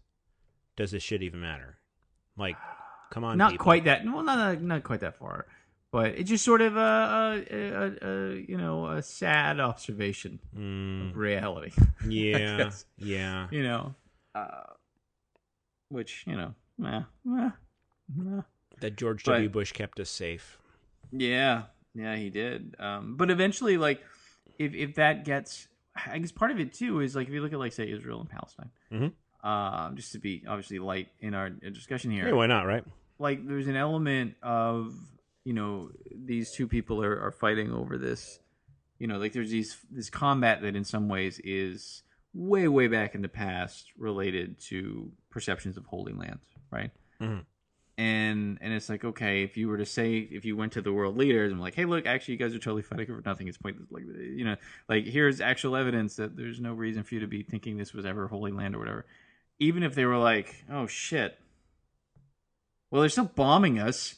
[0.78, 1.78] Does this shit even matter?
[2.38, 2.58] Like,
[3.12, 3.64] come on, not people.
[3.64, 4.04] quite that.
[4.06, 5.46] Well, not not quite that far.
[5.92, 7.92] But it's just sort of a, a, a,
[8.34, 11.72] a you know a sad observation Mm, of reality.
[12.10, 12.72] yeah.
[12.98, 13.48] yeah.
[13.52, 13.96] you know,
[14.34, 14.64] uh,
[15.90, 17.52] which you know, meh, meh,
[18.14, 18.42] meh.
[18.82, 19.50] That George But- W.
[19.50, 20.58] Bush kept us safe.
[21.12, 22.76] yeah, yeah, he did.
[22.78, 24.02] Um, but eventually, like,
[24.60, 25.70] if if that gets,
[26.06, 28.20] I guess part of it too is like if you look at like say Israel
[28.20, 29.14] and Palestine, Mhm.
[29.46, 32.26] Uh, just to be obviously light in our discussion here.
[32.26, 32.66] Hey, why not?
[32.66, 32.84] Right?
[33.20, 34.94] like there's an element of
[35.46, 38.40] you know these two people are, are fighting over this
[39.00, 42.04] you know like there's these this combat that in some ways is
[42.34, 46.40] way way back in the past related to perceptions of holy land
[46.72, 47.46] right Mhm.
[47.98, 50.92] and and it's like okay if you were to say if you went to the
[50.92, 53.58] world leaders and like hey look actually you guys are totally fighting over nothing it's
[53.58, 54.58] pointless like you know
[54.90, 58.06] like here's actual evidence that there's no reason for you to be thinking this was
[58.06, 59.06] ever holy land or whatever
[59.60, 61.38] even if they were like oh shit
[62.91, 64.15] well they're still bombing us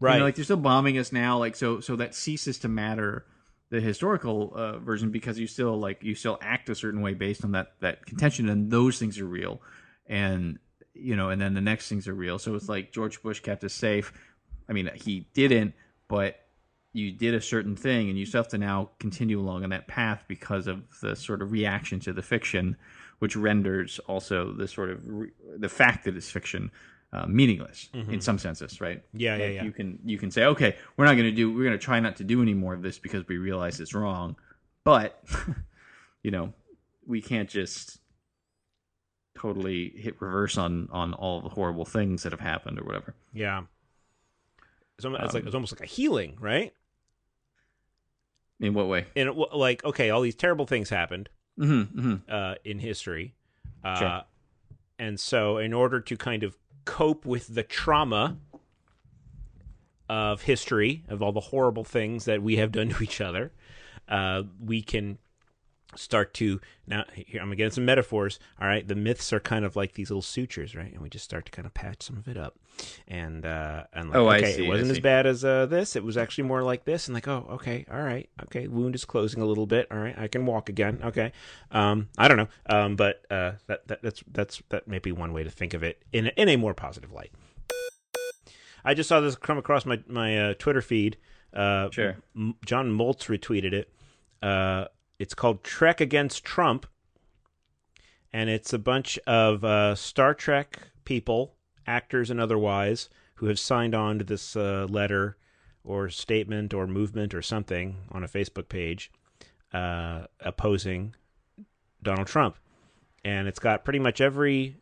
[0.00, 0.18] you Right.
[0.18, 1.38] know, like they're still bombing us now.
[1.38, 3.24] Like so, so that ceases to matter
[3.70, 7.44] the historical uh, version because you still like you still act a certain way based
[7.44, 9.62] on that that contention, and those things are real,
[10.08, 10.58] and
[10.92, 12.40] you know, and then the next things are real.
[12.40, 14.12] So it's like George Bush kept us safe.
[14.68, 15.74] I mean, he didn't,
[16.08, 16.40] but
[16.92, 19.86] you did a certain thing, and you still have to now continue along on that
[19.86, 22.76] path because of the sort of reaction to the fiction,
[23.22, 26.72] which renders also the sort of re- the fact that it's fiction
[27.12, 29.00] uh, meaningless in some senses, right?
[29.12, 29.62] Yeah, yeah, Like, yeah.
[29.62, 32.00] You can you can say, okay, we're not going to do, we're going to try
[32.00, 34.34] not to do any more of this because we realize it's wrong,
[34.82, 35.22] but
[36.24, 36.52] you know,
[37.06, 38.00] we can't just
[39.38, 43.14] totally hit reverse on on all the horrible things that have happened or whatever.
[43.32, 43.62] Yeah.
[44.96, 46.72] It's, almo- it's like Um, it's almost like a healing, right?
[48.58, 49.06] In what way?
[49.14, 52.14] In like, okay, all these terrible things happened Mm-hmm, mm-hmm.
[52.32, 53.34] uh, in history,
[53.84, 54.22] uh, Sure.
[54.98, 58.38] and so in order to kind of cope with the trauma
[60.08, 63.52] of history, of all the horrible things that we have done to each other,
[64.08, 65.18] uh, we can
[65.94, 68.38] start to now here I'm gonna get some metaphors.
[68.60, 70.92] All right, the myths are kind of like these little sutures, right?
[70.92, 72.58] And we just start to kind of patch some of it up,
[73.08, 75.94] and uh, and like Oh, I okay, see, it wasn't as bad as uh, this.
[75.96, 79.04] It was actually more like this, and like oh okay, all right, okay, wound is
[79.04, 79.86] closing a little bit.
[79.90, 81.00] All right, I can walk again.
[81.04, 81.32] Okay,
[81.70, 85.32] um, I don't know, um, but uh, that, that that's that's that may be one
[85.32, 87.32] way to think of it in a, in a more positive light.
[88.84, 91.16] I just saw this come across my my uh, Twitter feed.
[91.52, 92.16] Uh, Sure.
[92.34, 93.92] M- John Moltz retweeted it.
[94.42, 94.86] Uh,
[95.22, 96.84] it's called Trek Against Trump,
[98.32, 101.54] and it's a bunch of uh, Star Trek people,
[101.86, 105.36] actors and otherwise, who have signed on to this uh, letter
[105.84, 109.12] or statement or movement or something on a Facebook page
[109.72, 111.14] uh, opposing
[112.02, 112.56] Donald Trump.
[113.24, 114.78] And it's got pretty much every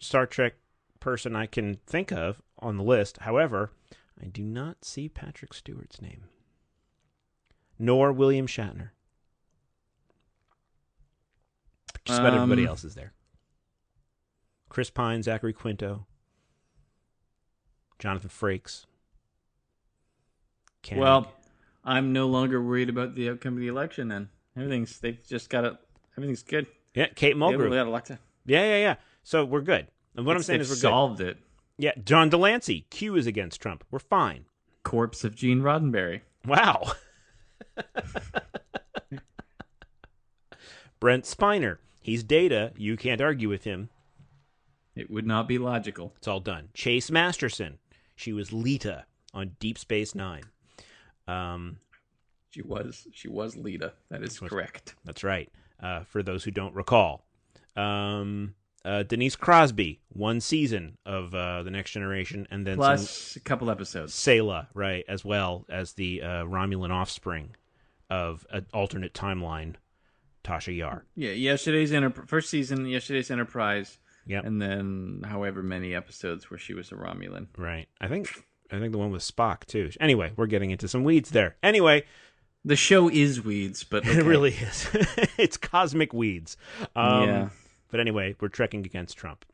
[0.00, 0.54] Star Trek
[0.98, 3.18] person I can think of on the list.
[3.18, 3.70] However,
[4.20, 6.24] I do not see Patrick Stewart's name,
[7.78, 8.90] nor William Shatner.
[12.04, 13.12] Just about everybody Um, else is there.
[14.68, 16.06] Chris Pine, Zachary Quinto,
[17.98, 18.84] Jonathan Frakes.
[20.82, 21.00] Koenig.
[21.00, 21.32] Well,
[21.84, 24.08] I'm no longer worried about the outcome of the election.
[24.08, 25.74] Then everything's they've just got it.
[26.18, 26.66] Everything's good.
[26.94, 27.70] yeah, Kate They Mulgrew.
[27.70, 28.18] got elected.
[28.44, 28.94] Yeah, yeah, yeah.
[29.22, 29.86] So we're good.
[30.16, 30.80] And what I'm saying is we're good.
[30.82, 31.38] solved it.
[31.78, 32.82] Yeah, John de Lancie.
[32.90, 33.84] Q is against Trump.
[33.90, 34.44] We're fine.
[34.82, 36.20] Corpse of Gene Roddenberry.
[36.46, 36.92] Wow.
[41.00, 41.78] Brent Spiner.
[42.04, 42.70] He's data.
[42.76, 43.88] You can't argue with him.
[44.94, 46.12] It would not be logical.
[46.18, 46.68] It's all done.
[46.74, 47.78] Chase Masterson.
[48.14, 50.42] She was Leeta on Deep Space Nine.
[51.26, 51.78] Um,
[52.50, 53.92] She was she was Leeta.
[54.10, 54.94] That is correct.
[55.04, 55.50] that's right.
[55.82, 57.24] Uh, for those who don't recall,
[57.74, 63.36] um, uh, Denise Crosby, one season of uh, the Next Generation, and then some Plus
[63.36, 64.12] a couple episodes.
[64.14, 67.56] Sela, right, as well as the uh, Romulan offspring
[68.10, 69.74] of an alternate timeline,
[70.44, 71.04] Tasha Yar.
[71.16, 74.44] Yeah, yesterday's Enter- first season, yesterday's Enterprise, Yep.
[74.44, 77.46] and then however many episodes where she was a Romulan.
[77.56, 77.88] Right.
[78.00, 78.28] I think
[78.70, 79.90] I think the one with Spock too.
[80.00, 81.56] Anyway, we're getting into some weeds there.
[81.62, 82.04] Anyway,
[82.64, 84.18] The show is weeds, but okay.
[84.20, 84.88] it really is.
[85.38, 86.56] it's cosmic weeds.
[86.96, 87.48] Um, Yeah.
[87.90, 89.44] But anyway, we're trekking against Trump.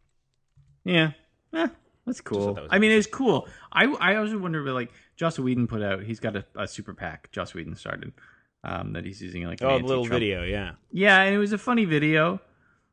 [0.85, 1.13] Yeah.
[1.53, 1.69] Eh,
[2.07, 2.55] that's cool.
[2.55, 3.47] that I mean, it's cool.
[3.73, 6.95] I I also wonder, but like Joss Whedon put out, he's got a, a super
[6.95, 7.31] PAC.
[7.33, 8.13] Joss Whedon started
[8.65, 10.73] um, that he's using like Oh, the little anti-Trump- video, yeah.
[10.93, 12.41] Yeah, and it was a funny video.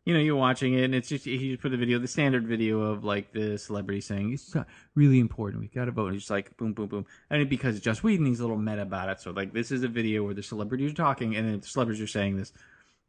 [0.06, 2.48] You know, you're watching it, and it's just he just put a video, the standard
[2.48, 4.56] video of like the celebrity saying it's
[4.96, 5.60] really important.
[5.62, 6.08] We've got to vote.
[6.08, 8.84] And it's just like boom, boom, boom, and because Joss Whedon, he's a little meta
[8.84, 9.20] about it.
[9.20, 12.02] So like, this is a video where the celebrities are talking, and then the celebrities
[12.02, 12.54] are saying this,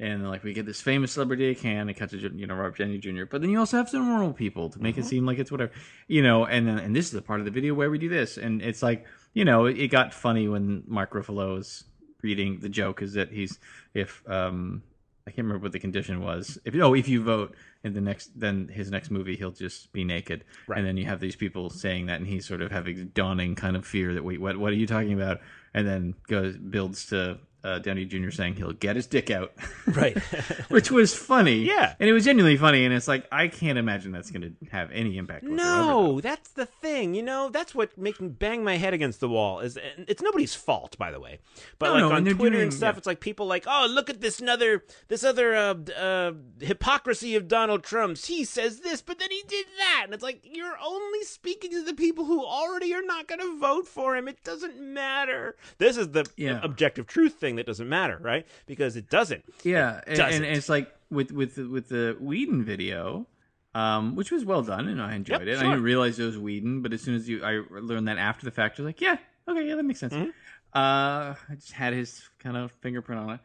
[0.01, 2.99] and like we get this famous celebrity can, it cuts to you know Robert Downey
[2.99, 3.27] Jr.
[3.31, 5.71] But then you also have some normal people to make it seem like it's whatever,
[6.09, 6.47] you know.
[6.47, 8.61] And then and this is the part of the video where we do this, and
[8.61, 11.85] it's like you know it, it got funny when Mark Ruffalo is
[12.23, 13.59] reading the joke is that he's
[13.95, 14.83] if um
[15.27, 16.59] I can't remember what the condition was.
[16.65, 17.55] If oh, if you vote
[17.85, 20.79] in the next, then his next movie he'll just be naked, Right.
[20.79, 23.77] and then you have these people saying that, and he's sort of having dawning kind
[23.77, 25.41] of fear that wait, what what are you talking about?
[25.75, 28.31] And then goes builds to uh, Downey Jr.
[28.31, 29.53] saying he'll get his dick out,
[29.87, 30.17] Right.
[30.69, 31.95] which was funny, Yeah.
[32.01, 34.91] and it was genuinely funny, and it's like I can't imagine that's going to have
[34.93, 35.45] any impact.
[35.45, 37.15] no, that's the thing.
[37.15, 39.61] You know, that's what makes me bang my head against the wall.
[39.61, 41.41] Is and it's nobody's fault, by the way.
[41.79, 42.99] But No, like no, on Twitter doing- and stuff, yeah.
[42.99, 47.49] it's like people like, oh, look at this another this other uh, uh, hypocrisy of
[47.49, 48.27] Donald Trump's.
[48.27, 51.83] He says this, but then he did that, and it's like you're only speaking to
[51.85, 54.29] the people who already are not going to vote for him.
[54.29, 55.57] It doesn't matter.
[55.79, 56.61] This is the Yeah.
[56.63, 58.47] objective truth thing that doesn't matter, right?
[58.67, 59.45] Because it doesn't.
[59.63, 60.45] Yeah, and, doesn't.
[60.45, 63.27] and it's like with with with the Whedon video,
[63.75, 65.59] um, which was well done, and I enjoyed Yep, it.
[65.59, 68.45] I didn't realize it was Whedon, but as soon as you I learned that after
[68.45, 69.17] the fact, I was like, yeah,
[69.47, 70.15] okay, yeah, that makes sense.
[70.15, 70.31] Mm-hmm.
[70.75, 73.41] Uh, I just had his kind of fingerprint on it.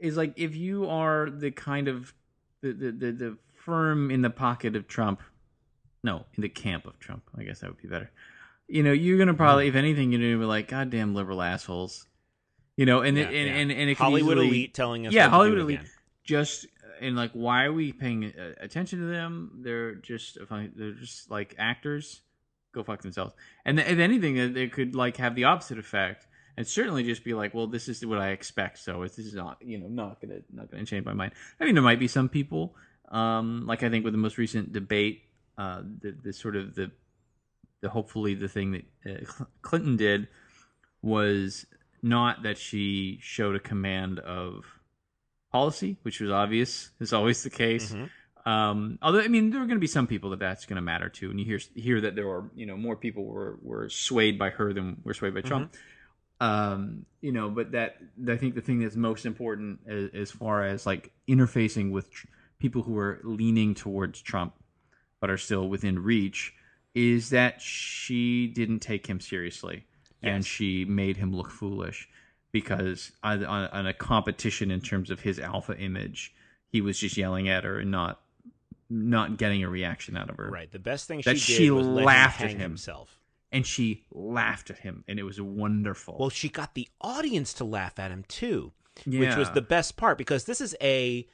[0.00, 2.12] Is like if you are the kind of
[2.62, 5.20] the, the the the firm in the pocket of Trump,
[6.02, 7.22] no, in the camp of Trump.
[7.36, 8.10] I guess that would be better.
[8.70, 9.76] You know, you're gonna probably, Mm-hmm.
[9.76, 12.06] if anything, you're gonna be like, goddamn liberal assholes.
[12.78, 13.54] You know, and it, and, yeah.
[13.54, 15.80] and and it Hollywood easily- elite telling us, yeah, what to do Hollywood elite.
[15.80, 15.90] again.
[16.22, 16.66] Just
[17.00, 19.60] and like, why are we paying uh, attention to them?
[19.64, 22.22] They're just they're just like actors.
[22.72, 23.34] Go fuck themselves.
[23.64, 27.34] And if anything, uh, they could like have the opposite effect, and certainly just be
[27.34, 28.78] like, well, this is what I expect.
[28.78, 31.32] So it's, this is not, you know, not gonna not gonna change my mind.
[31.58, 32.76] I mean, there might be some people,
[33.10, 35.22] um, like I think with the most recent debate,
[35.56, 36.92] uh, the, the sort of the
[37.80, 40.28] the hopefully the thing that uh, Clinton did
[41.02, 41.66] was
[42.02, 44.64] not that she showed a command of
[45.52, 47.92] policy, which was obvious, is always the case.
[47.92, 48.48] Mm-hmm.
[48.48, 50.82] Um, although, I mean, there are going to be some people that that's going to
[50.82, 53.88] matter to, and you hear hear that there are, you know, more people were were
[53.88, 55.74] swayed by her than were swayed by Trump.
[56.40, 60.64] Um, you know, but that I think the thing that's most important as, as far
[60.64, 64.54] as like interfacing with tr- people who are leaning towards Trump
[65.20, 66.54] but are still within reach
[66.94, 69.84] is that she didn't take him seriously
[70.22, 72.08] and she made him look foolish
[72.52, 76.34] because on, on, a competition in terms of his alpha image,
[76.68, 78.20] he was just yelling at her and not
[78.90, 80.48] not getting a reaction out of her.
[80.50, 80.70] Right.
[80.72, 82.60] The best thing she That did she was laughed him at him.
[82.60, 83.18] himself.
[83.52, 86.16] And she laughed at him, and it was wonderful.
[86.18, 88.72] Well, she got the audience to laugh at him too,
[89.06, 91.26] which was the best part because this is a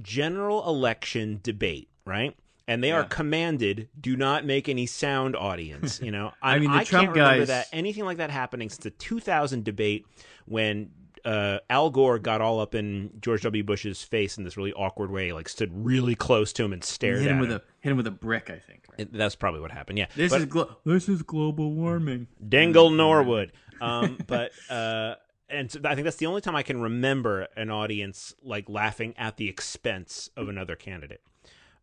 [0.00, 2.36] general election debate, right?
[2.68, 6.00] And they are commanded, do not make any sound audience.
[6.00, 8.84] You know, I mean, the I Trump can't remember that anything like that happening since
[8.84, 10.06] the 2000 debate
[10.46, 10.90] when
[11.24, 13.62] uh, Al Gore got all up in George W.
[13.62, 17.18] Bush's face in this really awkward way, like stood really close to him and stared
[17.18, 17.40] hit at him him.
[17.40, 18.50] with a hit him with a brick.
[18.50, 18.84] I think.
[18.90, 19.00] right?
[19.00, 19.98] It- That's probably what happened.
[19.98, 22.26] Yeah, This But- is glo- this is global warming.
[22.48, 23.52] Dingle Norwood.
[23.80, 25.14] Um, but uh,
[25.48, 29.14] and so I think that's the only time I can remember an audience like laughing
[29.18, 31.20] at the expense of another candidate.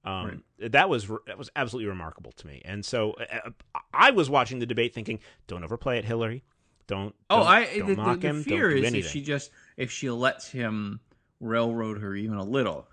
[0.06, 2.62] Um, That was that was absolutely remarkable to me.
[2.66, 3.50] And so uh,
[3.94, 6.44] I was watching the debate thinking, don't overplay it, Hillary.
[6.88, 7.14] Don't.
[7.30, 8.44] Oh, don't- I don't the, the- mock the him.
[8.44, 9.00] fear do is anything.
[9.02, 11.00] if she just if she lets him
[11.40, 12.88] railroad her even a little.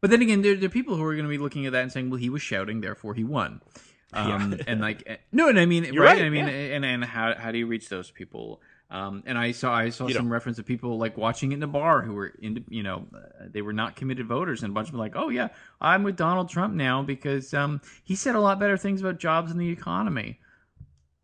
[0.00, 1.82] But then again, there, there are people who are going to be looking at that
[1.82, 3.60] and saying, "Well, he was shouting, therefore he won."
[4.16, 5.98] Um, and like, eh, no, and I mean, right?
[5.98, 6.52] right, I mean, yeah.
[6.76, 8.62] and and how how do you reach those people?
[8.94, 11.62] Um, and I saw I saw You some reference of people like watching it in
[11.64, 13.08] a bar who were in, you know,
[13.44, 15.48] they were not committed voters, and a bunch of them were like, "Oh yeah,
[15.80, 19.50] I'm with Donald Trump now because um, he said a lot better things about jobs
[19.50, 20.38] and the economy."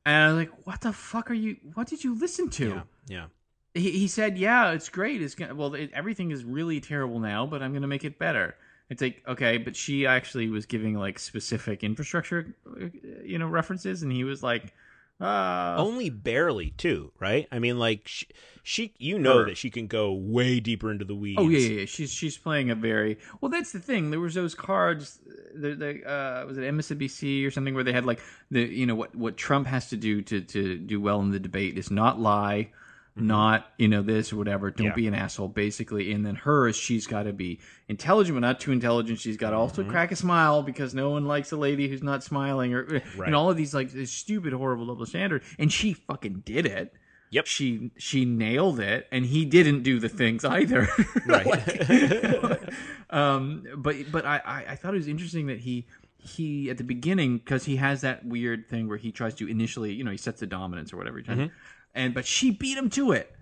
[0.05, 1.59] And I was like, "What the fuck are you?
[1.75, 3.27] What did you listen to?" Yeah, yeah.
[3.75, 5.23] he, he said, "Yeah, it's great.
[5.23, 8.19] It's gonna, well, it, everything is really terrible now, but I'm going to make it
[8.19, 8.57] better."
[8.89, 12.87] It's like okay, but she actually was giving like specific infrastructure, uh,
[13.23, 14.75] you know, references, and he was like,
[15.21, 17.47] uh, Only barely too, right?
[17.53, 18.27] I mean, like she,
[18.63, 19.47] she you know Her.
[19.47, 21.39] that she can go way deeper into the weeds.
[21.41, 23.51] "Oh yeah, yeah, yeah." She's she's playing a very well.
[23.51, 24.11] That's the thing.
[24.11, 25.19] There was those cards.
[25.55, 28.95] The, the uh, was it MSNBC or something where they had like the you know
[28.95, 32.19] what what Trump has to do to to do well in the debate is not
[32.19, 32.71] lie.
[33.17, 34.71] Not you know this or whatever.
[34.71, 34.87] Don't.
[34.89, 34.95] Yeah.
[34.95, 36.13] be an asshole, basically.
[36.13, 39.19] And then hers, she's got to be intelligent, but not too intelligent.
[39.19, 39.91] She's got to also Mm-hmm.
[39.91, 43.27] crack a smile because no one likes a lady who's not smiling, or Right.
[43.27, 45.43] and all of these like this stupid, horrible double standard.
[45.59, 46.95] And she fucking did it.
[47.33, 47.47] Yep.
[47.47, 50.89] She she nailed it, and he didn't do the things either.
[51.27, 51.47] Right.
[53.11, 55.87] um, but but I, I I thought it was interesting that he
[56.19, 59.93] he at the beginning because he has that weird thing where he tries to initially
[59.93, 61.47] you know he sets the dominance or whatever Mm-hmm.
[61.95, 63.35] And but she beat him to it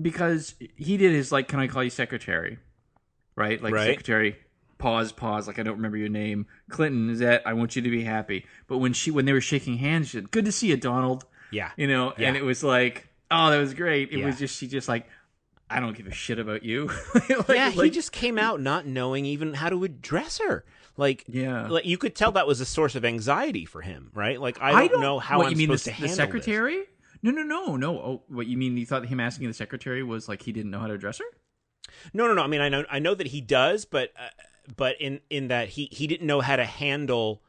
[0.00, 2.58] because he did his like can I call you secretary,
[3.34, 3.62] right?
[3.62, 3.86] Like Right.
[3.88, 4.36] secretary.
[4.78, 5.46] Pause, pause.
[5.46, 6.46] Like I don't remember your name.
[6.68, 7.42] Clinton is that?
[7.46, 8.44] I want you to be happy.
[8.66, 11.24] But when she when they were shaking hands, she said, "Good to see you, Donald."
[11.52, 11.70] yeah.
[11.76, 12.26] you know Yeah.
[12.28, 15.06] and it was like oh that was great it was just she just like
[15.70, 18.84] i don't give a shit about you Like- yeah, he like- just came out not
[18.84, 20.64] knowing even how to address her.
[20.96, 21.68] Like, Yeah.
[21.68, 24.40] like you could tell that was a source of anxiety for him, right?
[24.40, 26.84] Like, I don't, know how what I'm you mean supposed the, to the handle secretary
[27.22, 30.28] no no no no oh what you mean you thought him asking the secretary was
[30.28, 31.24] like he didn't know how to address her
[32.12, 32.42] No, no, no.
[32.42, 34.28] I mean, I know, I know that he does, but, uh,
[34.76, 37.42] but in in that he he didn't know how to handle.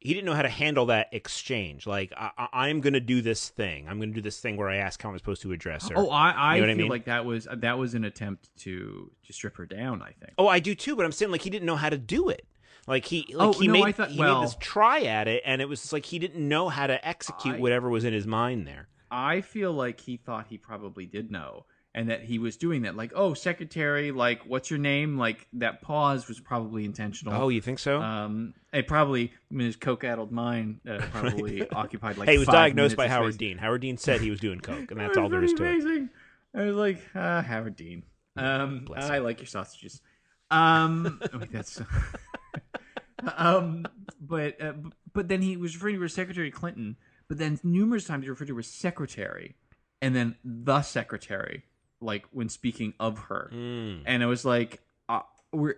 [0.00, 1.86] He didn't know how to handle that exchange.
[1.86, 3.88] Like, I, I'm going to do this thing.
[3.88, 5.94] I'm going to do this thing where I ask how I'm supposed to address her.
[5.96, 6.90] oh i i You know what I feel mean?
[6.90, 10.46] like that was that was an attempt to to strip her down i think Oh,
[10.48, 12.46] I do too, but I'm saying like he didn't know how to do it.
[12.88, 15.42] Like he like Oh, he no, made thought- he well- made this try at it,
[15.46, 18.12] and it was just like he didn't know how to execute I- whatever was in
[18.12, 18.88] his mind there.
[19.10, 22.96] I feel like he thought he probably did know and that he was doing that.
[22.96, 25.18] Like, oh, secretary, like, what's your name?
[25.18, 27.34] Like, that pause was probably intentional.
[27.34, 28.00] Oh, you think so?
[28.00, 32.28] Um, it probably, I mean, his coke-addled mind uh, probably occupied like.
[32.28, 33.38] hey, he was diagnosed by Howard space.
[33.38, 33.58] Dean.
[33.58, 35.82] Howard Dean said he was doing coke, and that's all there is to pretty it.
[35.82, 36.10] amazing.
[36.54, 38.02] I was like, ah, Howard Dean.
[38.36, 40.00] Um, Bless I like your sausages.
[40.50, 41.80] Um, oh, wait, that's.
[43.36, 43.86] um,
[44.20, 44.74] but uh,
[45.12, 46.96] but then he was referring to Secretary Clinton.
[47.28, 49.54] But then numerous times he referred to her as secretary,
[50.00, 51.64] and then the secretary,
[52.00, 53.50] like when speaking of her.
[53.52, 54.02] Mm.
[54.06, 55.20] And it was like, uh,
[55.52, 55.76] we're.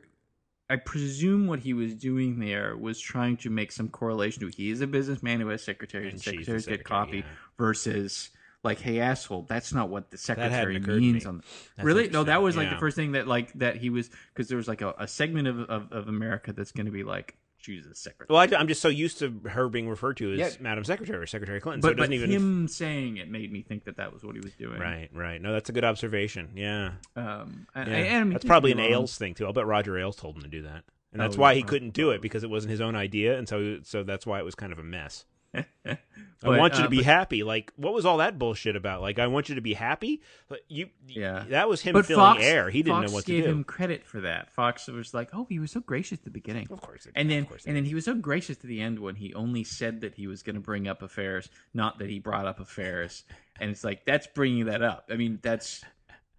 [0.69, 4.71] I presume what he was doing there was trying to make some correlation to he
[4.71, 7.25] is a businessman who has secretaries and, the secretaries get secretary, copy yeah.
[7.59, 8.31] versus
[8.63, 11.29] like hey asshole that's not what the secretary means me.
[11.29, 11.43] on
[11.77, 12.75] That's really no that was like yeah.
[12.75, 15.49] the first thing that like that he was because there was like a, a segment
[15.49, 18.27] of, of, of america that's going to be like She was a secretary.
[18.31, 20.51] Well, I, am just so used to her being referred to as Yeah.
[20.61, 22.31] Madam Secretary or Secretary Clinton, but, so it doesn't but even.
[22.31, 24.81] him saying it made me think that that was what he was doing.
[24.81, 25.41] Right, right.
[25.43, 26.51] No, that's a good observation.
[26.57, 27.97] Yeah, Um, and, yeah.
[27.97, 28.93] and that's don't probably an me wrong.
[28.93, 29.45] Ailes thing too.
[29.47, 31.63] I'll bet Roger Ailes told him to do that, and that's Oh, why yeah, he
[31.65, 34.45] couldn't do it because it wasn't his own idea, and so so that's why it
[34.45, 35.27] was kind of a mess.
[35.55, 37.43] I want you uh, to be but- happy.
[37.43, 39.03] Like, what was all that bullshit about?
[39.03, 40.23] Like, I want you to be happy.
[40.49, 41.45] Like, you, Yeah.
[41.51, 42.71] that was him But filling Fox, air.
[42.71, 43.51] He didn't Fox know what to gave do.
[43.51, 44.51] him credit for that.
[44.53, 47.29] Fox was like, "Oh, he was so gracious at the beginning." Of course, it- And
[47.31, 49.65] then, of course and then he was so gracious to the end when he only
[49.65, 53.25] said that he was going to bring up affairs, not that he brought up affairs.
[53.61, 55.11] And it's like that's bringing that up.
[55.11, 55.85] I mean, that's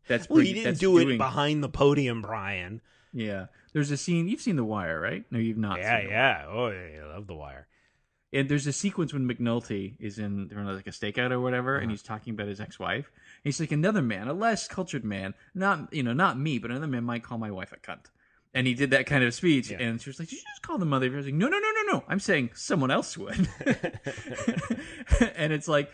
[0.08, 2.82] that's well, he didn't that's do it behind the podium, Brian.
[3.14, 4.28] Yeah, there's a scene.
[4.30, 5.26] You've seen The Wire, right?
[5.30, 5.80] No, you've not.
[5.80, 6.46] Yeah, seen yeah.
[6.48, 7.68] Oh, yeah, I love The Wire.
[8.34, 11.76] And there's a sequence when McNulty is in they're in like a stakeout or whatever,
[11.76, 11.82] Uh-huh.
[11.84, 13.06] and he's talking about his ex-wife.
[13.14, 16.72] And he's like, another man, a less cultured man, not you know, not me, but
[16.72, 18.06] another man might call my wife a cunt.
[18.54, 19.80] And he did that kind of speech, Yeah.
[19.80, 21.58] and she was like, "Did you just call the mother?" I was like, "No, no,
[21.58, 22.04] no, no, no.
[22.10, 23.48] I'm saying someone else would."
[25.36, 25.92] and it's like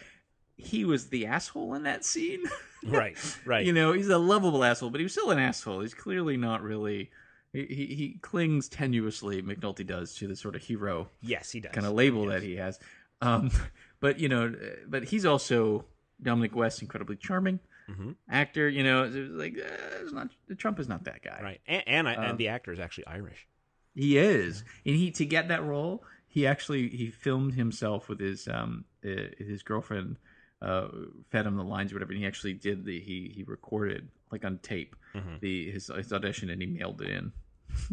[0.56, 2.44] he was the asshole in that scene.
[2.84, 3.16] Right,
[3.46, 3.66] right.
[3.68, 5.82] you know, he's a lovable asshole, but he was still an asshole.
[5.82, 7.12] He's clearly not really.
[7.58, 11.72] He, he, he clings tenuously, McNulty does, to the sort of hero yes, he does.
[11.72, 12.80] kind of label that he has.
[13.22, 13.50] Um,
[14.00, 14.54] but you know,
[14.88, 15.86] but he's also
[16.22, 18.16] Dominic West, incredibly charming Mhm.
[18.30, 18.68] actor.
[18.70, 21.40] You know, like uh, it's not Trump is not that guy.
[21.42, 23.48] Right, and and, I, Um, and the actor is actually Irish.
[23.96, 28.48] He is, and he to get that role, he actually he filmed himself with his
[28.48, 30.18] um uh, his girlfriend.
[30.60, 30.88] Uh,
[31.30, 34.44] fed him the lines or whatever, and he actually did the he he recorded like
[34.44, 35.40] on tape Mhm.
[35.40, 37.32] the his, his audition and he mailed it in.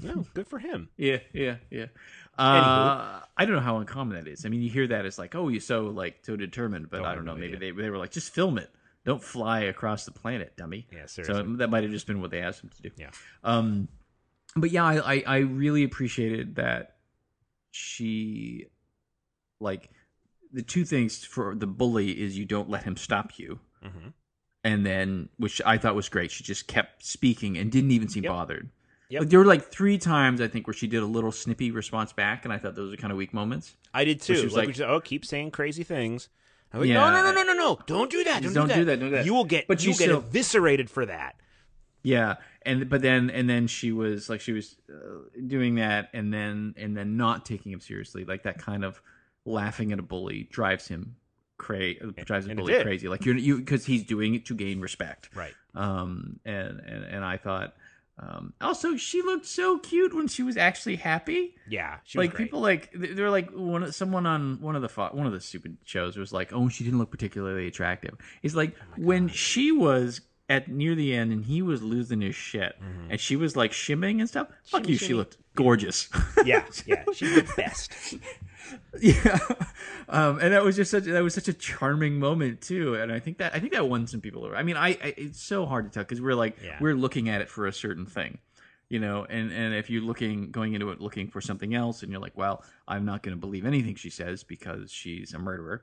[0.02, 0.88] No, good for him.
[0.96, 1.86] Yeah, yeah, yeah.
[2.38, 4.44] Uh, I don't know how uncommon that is.
[4.44, 7.04] I mean, you hear that as like, oh, you're so like so determined, but Oh,
[7.04, 7.34] I don't know.
[7.34, 7.72] no Maybe idea.
[7.72, 8.70] they they were like, just film it.
[9.04, 10.86] Don't fly across the planet, dummy.
[10.90, 11.44] Yeah, seriously.
[11.44, 12.90] So that might have just been what they asked him to do.
[12.96, 13.10] Yeah.
[13.44, 13.88] Um,
[14.56, 16.96] but yeah, I, I I really appreciated that
[17.70, 18.66] she,
[19.60, 19.90] like,
[20.52, 24.08] the two things for the bully is you don't let him stop you, hmm
[24.62, 26.30] and then which I thought was great.
[26.30, 28.32] She just kept speaking and didn't even seem Yep.
[28.32, 28.70] bothered.
[29.10, 29.20] Yep.
[29.20, 32.12] Like there were like three times I think where she did a little snippy response
[32.12, 33.76] back, and I thought those were kind of weak moments.
[33.92, 34.34] I did too.
[34.36, 36.28] she was like, like- oh, keep saying crazy things.
[36.72, 36.94] I'm like, Yeah.
[36.94, 37.78] no, no, no, no, no, no!
[37.86, 38.42] Don't do that!
[38.42, 38.92] Don't, Don't do, do that.
[38.92, 39.26] that, don't do that.
[39.26, 41.36] You will get, But you get still- eviscerated for that.
[42.02, 44.94] Yeah, and but then and then she was like she was uh,
[45.46, 49.00] doing that, and then and then not taking him seriously, like that kind of
[49.44, 51.16] laughing at a bully drives him
[51.56, 53.08] crazy, drives a bully crazy.
[53.08, 55.30] Like you're you because he's doing it to gain respect.
[55.34, 55.54] Right.
[55.74, 57.74] Um, and and and I thought.
[58.18, 61.56] Um, also, she looked so cute when she was actually happy.
[61.68, 61.96] Yeah.
[62.04, 62.44] She was like great.
[62.44, 65.40] people like they- they're like one someone on one of the fo- one of the
[65.40, 69.72] stupid shows was like oh she didn't look particularly attractive it's like Oh when she
[69.72, 73.10] was at near the end and he was losing his shit Mm-hmm.
[73.10, 76.08] and she was like shimming and stuff fuck Shimmy, you she looked gorgeous
[76.44, 77.02] Yeah, yeah.
[77.14, 77.92] She's the best.
[79.00, 79.38] yeah
[80.08, 83.18] um and that was just such that was such a charming moment too and i
[83.18, 85.66] think that i think that won some people over i mean i, I it's so
[85.66, 86.78] hard to tell because we're like Yeah.
[86.80, 88.38] we're looking at it for a certain thing
[88.88, 92.12] you know and and if you're looking going into it looking for something else and
[92.12, 95.82] you're like well i'm not going to believe anything she says because she's a murderer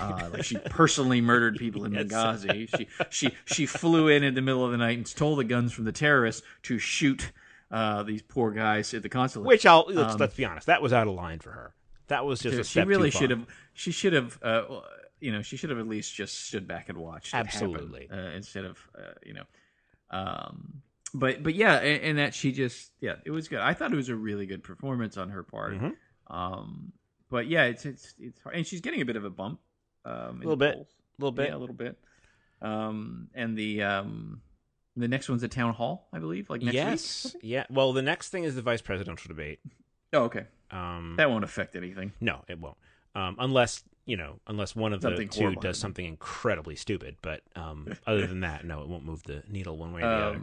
[0.00, 2.04] uh, like she personally murdered people in Yes.
[2.06, 2.68] Benghazi.
[2.76, 5.72] She she she flew in in the middle of the night and stole the guns
[5.72, 7.30] from the terrorists to shoot
[7.70, 9.46] uh, these poor guys at the consulate.
[9.46, 11.72] Which I'll let's, let's be honest, that was out of line for her.
[12.10, 13.46] That was just a she really should have.
[13.72, 14.38] She should have.
[14.42, 14.80] Uh,
[15.20, 17.28] you know, she should have at least just stood back and watched.
[17.28, 18.08] it happen, Absolutely.
[18.10, 19.44] uh, instead of uh, you know.
[20.10, 20.82] Um,
[21.14, 23.60] but but yeah, and, and that she just yeah, it was good.
[23.60, 25.74] I thought it was a really good performance on her part.
[25.78, 25.94] Mhm.
[26.26, 26.92] Um,
[27.30, 28.56] but yeah, it's it's it's hard.
[28.56, 29.60] and she's getting a bit of a bump.
[30.04, 30.74] Um, in Little bit.
[30.74, 30.86] a
[31.18, 31.48] little bit.
[31.50, 31.98] Yeah, a little bit.
[32.62, 34.40] Um, and the um,
[34.96, 36.50] the next one's at town hall, I believe.
[36.50, 37.34] Like next yes.
[37.34, 37.42] week.
[37.44, 37.64] Yeah.
[37.70, 39.60] Well, the next thing is the vice presidential debate.
[40.12, 40.46] Oh, okay.
[40.72, 42.12] Um, That won't affect anything.
[42.20, 42.76] no, it won't.
[43.14, 47.16] Um, unless you know, unless one of the two does something incredibly stupid.
[47.22, 50.26] But um, other than that, no, it won't move the needle one way or the
[50.26, 50.40] other.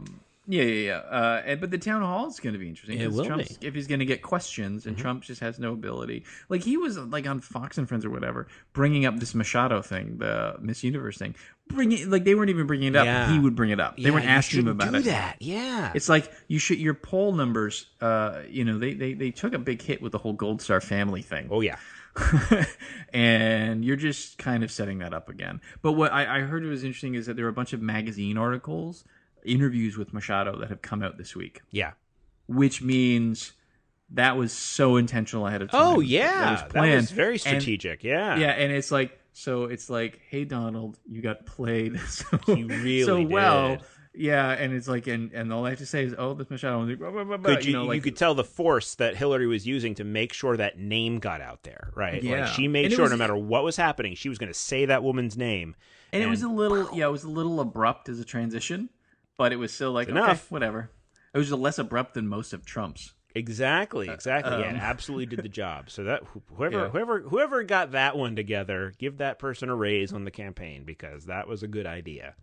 [0.50, 0.96] Yeah, yeah, yeah.
[0.96, 2.98] Uh, and, but the town hall is going to be interesting.
[2.98, 3.54] It will Trump's- be.
[3.56, 3.66] Mm-hmm.
[3.66, 6.24] If he's going to get questions, and Trump just has no ability.
[6.48, 10.16] Like he was like on Fox and Friends or whatever, bringing up this Machado thing,
[10.16, 11.36] the Miss Universe thing.
[11.68, 13.04] Bringing like they weren't even bringing it up.
[13.04, 13.30] Yeah.
[13.30, 13.96] He would bring it up.
[13.98, 15.04] They Yeah, weren't asking him about do it.
[15.04, 15.36] that.
[15.40, 15.92] Yeah.
[15.94, 17.84] It's like you should your poll numbers.
[18.00, 20.80] Uh, you know, they, they they took a big hit with the whole Gold Star
[20.80, 21.48] family thing.
[21.50, 21.76] oh yeah.
[23.12, 25.60] and you're just kind of setting that up again.
[25.82, 28.36] But what I, I heard was interesting is that there were a bunch of magazine
[28.38, 29.04] articles,
[29.44, 31.92] interviews with Machado that have come out this week, Yeah.
[32.46, 33.52] which means
[34.10, 35.80] that was so intentional ahead of time.
[35.82, 36.26] Oh yeah.
[36.44, 36.96] That was That planned.
[36.96, 38.02] was very And- strategic.
[38.04, 38.36] yeah.
[38.36, 39.64] yeah, and it's like so.
[39.64, 43.78] It's like, hey Donald, you got played so He really so well.
[44.14, 46.84] yeah, and it's like, and and all I have to say is, oh, this Michelle,
[46.86, 49.66] blah, blah, blah, blah, Could you, know, you could tell the force that Hillary was
[49.66, 52.22] using to make sure that name got out there, right?
[52.22, 52.40] Yeah.
[52.46, 54.58] Like she made And sure was- no matter what was happening, she was going to
[54.58, 55.76] say that woman's name.
[56.14, 58.88] and, it was a and- little, yeah, it was a little abrupt as a transition,
[59.38, 60.50] but it was still like, It's okay, enough.
[60.50, 60.90] whatever.
[61.32, 63.14] It was less abrupt than most of Trump's.
[63.34, 64.58] Exactly, exactly.
[64.58, 65.90] yeah, um, it absolutely did the job.
[65.90, 66.22] So that
[66.56, 66.88] whoever Yeah.
[66.88, 71.26] whoever whoever got that one together, give that person a raise on the campaign because
[71.26, 72.34] that was a good idea.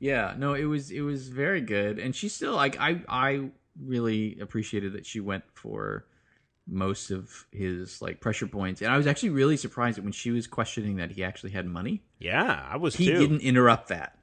[0.00, 4.38] Yeah, no, it was it was very good, and she still like I I really
[4.40, 6.06] appreciated that she went for
[6.66, 10.30] most of his like pressure points, and I was actually really surprised that when she
[10.32, 13.18] was questioning that he actually had money, Yeah, I was he too.
[13.18, 14.18] didn't interrupt that.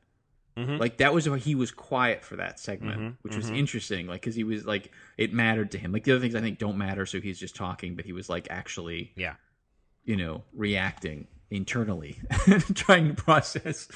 [0.59, 0.79] Mhm.
[0.79, 3.57] Like that was why he was quiet for that segment, Mhm, which was mhm.
[3.57, 4.07] interesting.
[4.07, 5.91] Like because he was like it mattered to him.
[5.91, 8.27] Like the other things I think don't matter, so he's just talking, but he was
[8.29, 9.35] like actually Yeah.
[10.03, 12.19] you know reacting internally,
[12.75, 13.87] trying to process.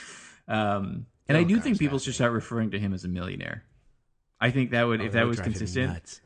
[0.48, 3.08] Um, and I Oh, do God, think people should start referring to him as a
[3.08, 3.64] millionaire.
[4.42, 6.20] I think that would Oh, if that that would was consistent,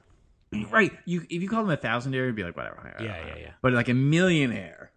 [0.72, 0.92] right?
[1.06, 2.96] You if you call him a thousandaire, it'd be like whatever.
[3.00, 3.52] Yeah, yeah, yeah.
[3.62, 4.92] But like a millionaire,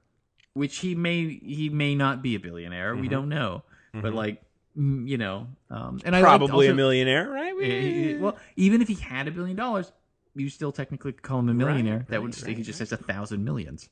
[0.55, 2.97] which he may he may not be a billionaire.
[2.97, 3.11] We Mhm.
[3.11, 4.14] don't know, but Mhm.
[4.14, 4.43] like
[4.76, 7.52] you know, um, and I Probably also- a millionaire, right?
[7.60, 9.92] Eh, eh, well, even if he had a billion dollars,
[10.34, 11.98] you still technically could call him a millionaire.
[11.98, 13.88] Right, that would right, just, he right, just has a thousand millions.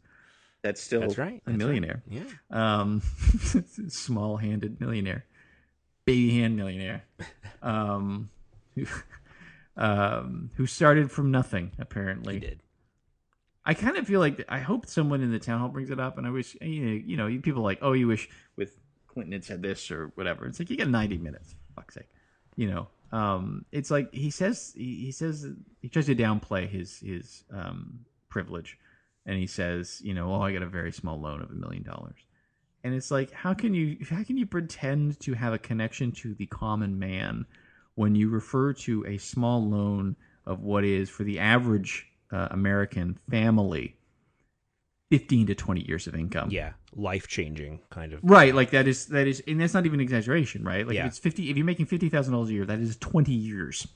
[0.62, 1.35] That's still that's right.
[1.35, 1.59] a that's right.
[1.59, 2.03] millionaire.
[2.09, 2.22] Yeah.
[2.51, 3.03] Um,
[3.89, 5.24] small-handed millionaire,
[6.05, 7.05] baby hand millionaire,
[7.62, 8.31] um,
[8.74, 8.87] who,
[9.76, 12.35] um, who started from nothing apparently.
[12.35, 12.62] He did.
[13.64, 16.16] I kind of feel like I hope someone in the town hall brings it up,
[16.16, 18.79] and I wish you know, you know people like, oh, you wish with
[19.09, 20.47] Clinton had said this or whatever.
[20.47, 22.09] It's like you got ninety minutes, for fuck's sake,
[22.57, 22.89] you know.
[23.11, 25.47] Um, it's like he says he, he says
[25.81, 28.79] he tries to downplay his his um, privilege,
[29.27, 31.83] and he says, you know, oh, I got a very small loan of a million
[31.83, 32.19] dollars,
[32.85, 36.35] and it's like how can you how can you pretend to have a connection to
[36.35, 37.47] the common man
[37.95, 40.15] when you refer to a small loan
[40.47, 43.98] of what is for the average uh, American family
[45.11, 46.51] 15 to 20 years of income.
[46.51, 48.21] Yeah, life changing kind of.
[48.23, 50.87] Right, like that is that is and that's not even exaggeration, right?
[50.87, 51.03] Like Yeah.
[51.07, 53.87] if it's 50 if you're making $50,000 a year, that is 20 years.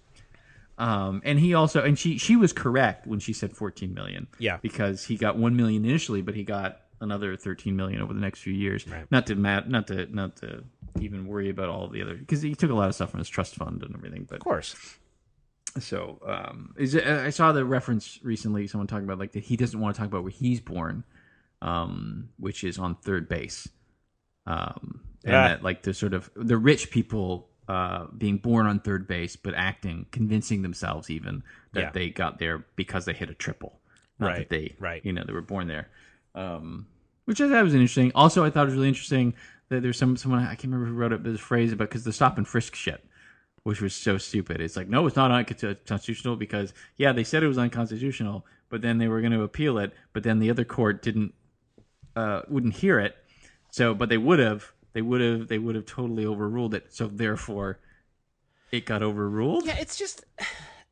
[0.78, 4.56] Um and he also and she she was correct when she said 14 million Yeah.
[4.62, 8.40] because he got 1 million initially, but he got another 13 million over the next
[8.40, 8.88] few years.
[8.88, 9.04] Right.
[9.10, 10.64] Not to mat not to not to
[10.98, 13.28] even worry about all the other because he took a lot of stuff from his
[13.28, 14.74] trust fund and everything, but Of course.
[15.78, 19.56] So um is it, I saw the reference recently someone talking about like that he
[19.56, 21.04] doesn't want to talk about where he's born
[21.62, 23.68] um which is on third base
[24.46, 25.48] um and Ah.
[25.48, 29.54] that like the sort of the rich people uh being born on third base but
[29.54, 31.42] acting convincing themselves even
[31.72, 31.90] that Yeah.
[31.92, 33.78] they got there because they hit a triple
[34.18, 35.04] not Right, that they right.
[35.04, 35.88] you know they were born there
[36.34, 36.86] um
[37.24, 38.10] which I thought was interesting.
[38.16, 39.34] Also, I thought it was really interesting
[39.68, 42.12] that there's some someone I can't remember who wrote up this phrase about because the
[42.12, 43.04] stop and frisk shit,
[43.64, 44.60] which was so stupid.
[44.60, 48.98] It's like no, it's not unconstitutional because yeah, they said it was unconstitutional, but then
[48.98, 51.34] they were going to appeal it, but then the other court didn't
[52.16, 53.16] uh, wouldn't hear it.
[53.70, 56.92] So, but they would have, they would have, they would have totally overruled it.
[56.92, 57.78] So therefore,
[58.70, 59.66] it got overruled.
[59.66, 60.24] Yeah, it's just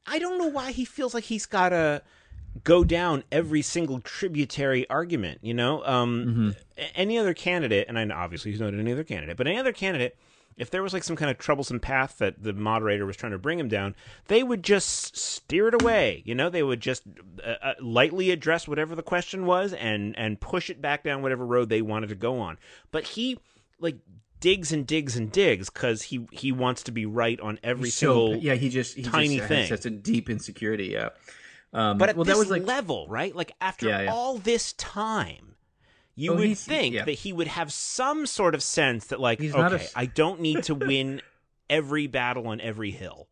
[0.06, 2.02] I don't know why he feels like he's got to
[2.64, 5.84] go down every single tributary argument, you know?
[5.84, 9.46] Um a- any other candidate, and I know obviously he's not any other candidate, but
[9.46, 10.16] any other candidate
[10.60, 13.38] if there was like some kind of troublesome path that the moderator was trying to
[13.38, 13.94] bring him down,
[14.28, 16.22] they would just steer it away.
[16.26, 17.02] You know, they would just
[17.44, 21.44] uh, uh, lightly address whatever the question was and and push it back down whatever
[21.46, 22.58] road they wanted to go on.
[22.92, 23.38] But he
[23.80, 23.96] like
[24.40, 27.94] digs and digs and digs because he he wants to be right on every He's
[27.94, 29.66] so- yeah, he just he tiny just thing.
[29.68, 30.86] such a deep insecurity.
[30.86, 31.10] Yeah.
[31.72, 33.34] Um, But at well, this that was like level, right?
[33.34, 34.12] Like after Yeah, yeah.
[34.12, 35.54] all this time,
[36.20, 37.04] you Oh, would think yeah.
[37.04, 40.40] that he would have some sort of sense that, like, He's okay, a I don't
[40.40, 41.22] need to win
[41.68, 43.28] every battle on every hill.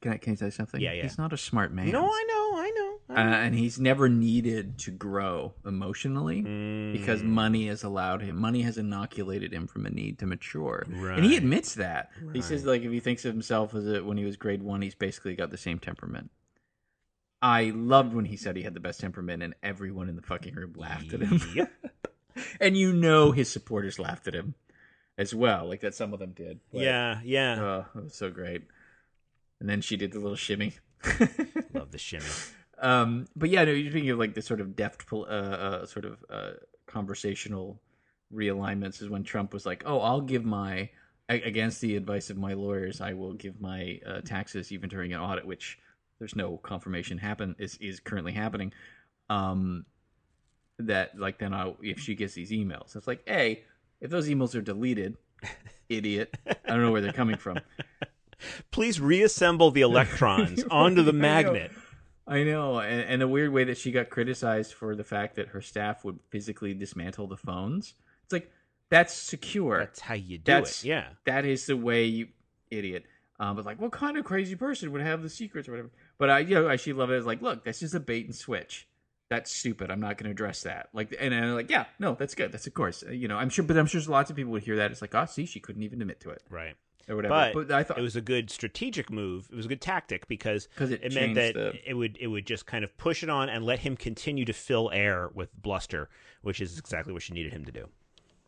[0.00, 0.80] Can I, can I say something?
[0.80, 1.02] Yeah, yeah.
[1.02, 1.90] He's not a smart man.
[1.90, 3.14] No, I know, I know.
[3.16, 6.40] uh, and he's never needed to grow emotionally
[6.92, 8.36] because Mm, money has allowed him.
[8.36, 12.10] Money has inoculated him from a need to mature, and he admits that.
[12.32, 14.80] He says like if he thinks of himself as a, when he was grade one,
[14.82, 16.30] he's basically got the same temperament.
[17.42, 20.54] I loved when he said he had the best temperament, and everyone in the fucking
[20.54, 21.40] room laughed at him.
[22.60, 24.54] And you know his supporters laughed at him
[25.18, 26.60] as well, like that some of them did.
[26.72, 27.56] But, yeah, yeah.
[27.60, 28.62] Oh, it was so great.
[29.60, 30.74] And then she did the little shimmy.
[31.74, 32.24] Love the shimmy.
[32.78, 36.04] um, but yeah, no, you're thinking of like the sort of deft, uh, uh, sort
[36.04, 36.52] of uh,
[36.86, 37.80] conversational
[38.32, 40.90] realignments is when Trump was like, "Oh, I'll give my
[41.30, 45.20] against the advice of my lawyers, I will give my uh, taxes even during an
[45.20, 45.78] audit, which
[46.18, 48.72] there's no confirmation happen is is currently happening.
[49.28, 49.86] Um,
[50.88, 53.64] that like then I if she gets these emails, it's like, hey,
[54.00, 55.16] if those emails are deleted,
[55.88, 57.58] idiot, I don't know where they're coming from.
[58.70, 61.72] Please reassemble the electrons onto the magnet.
[62.26, 65.48] I know, and, and the weird way that she got criticized for the fact that
[65.48, 67.94] her staff would physically dismantle the phones.
[68.24, 68.50] It's like
[68.88, 69.78] that's secure.
[69.78, 70.88] That's how you do That's- it.
[70.88, 71.08] Yeah.
[71.26, 72.28] that is the way you
[72.70, 73.04] idiot.
[73.40, 75.90] Um, but like, what kind of crazy person would have the secrets or whatever?
[76.18, 78.26] But I, you know, I she love it as like, look, this is a bait
[78.26, 78.86] and switch.
[79.30, 79.90] That's stupid.
[79.92, 80.88] I'm not going to address that.
[80.92, 82.50] Like, and I'm like, yeah, no, that's good.
[82.52, 84.64] That's of course, Uh, you know, I'm sure, but I'm sure lots of people would
[84.64, 84.90] hear that.
[84.90, 86.74] It's like, oh, see, she couldn't even admit to it Right.
[87.08, 87.32] or whatever.
[87.54, 89.48] But But, I thought It was a good strategic move.
[89.52, 92.44] It was a good tactic because it it meant that the- it would it would
[92.44, 96.10] just kind of push it on and let him continue to fill air with bluster,
[96.42, 97.88] which is exactly what she needed him to do.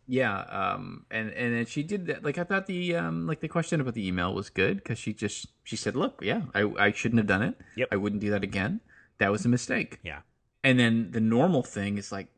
[0.09, 2.25] Yeah, um, and and then she did that.
[2.25, 5.13] Like I thought the um, like the question about the email was good because she
[5.15, 7.55] just she said, "Look, yeah, I I shouldn't have done it.
[7.77, 7.89] Yep.
[7.93, 8.81] I wouldn't do that again.
[9.19, 10.23] That was a mistake." Yeah.
[10.65, 12.29] And then the normal thing is like,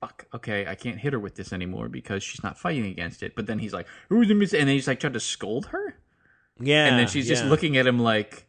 [0.00, 3.34] "Fuck, okay, I can't hit her with this anymore because she's not fighting against it."
[3.36, 5.96] But then he's like, "Who's the mis?" And then he's like trying to scold her,
[6.60, 6.86] Yeah.
[6.86, 8.46] and then she's just looking at him like.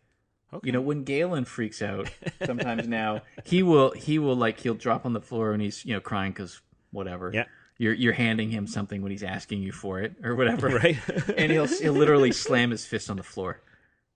[0.51, 0.67] Okay.
[0.67, 2.11] You know, when Galen freaks out,
[2.45, 5.95] sometimes now he will he will like he'll drop on the floor and he's you
[5.95, 6.61] know crying because
[6.91, 7.31] whatever.
[7.33, 7.45] Yeah.
[7.79, 10.67] You're you're handing him something when he's asking you for it or whatever.
[10.83, 10.97] right.
[11.37, 13.61] and he'll he'll literally slam his fist on the floor,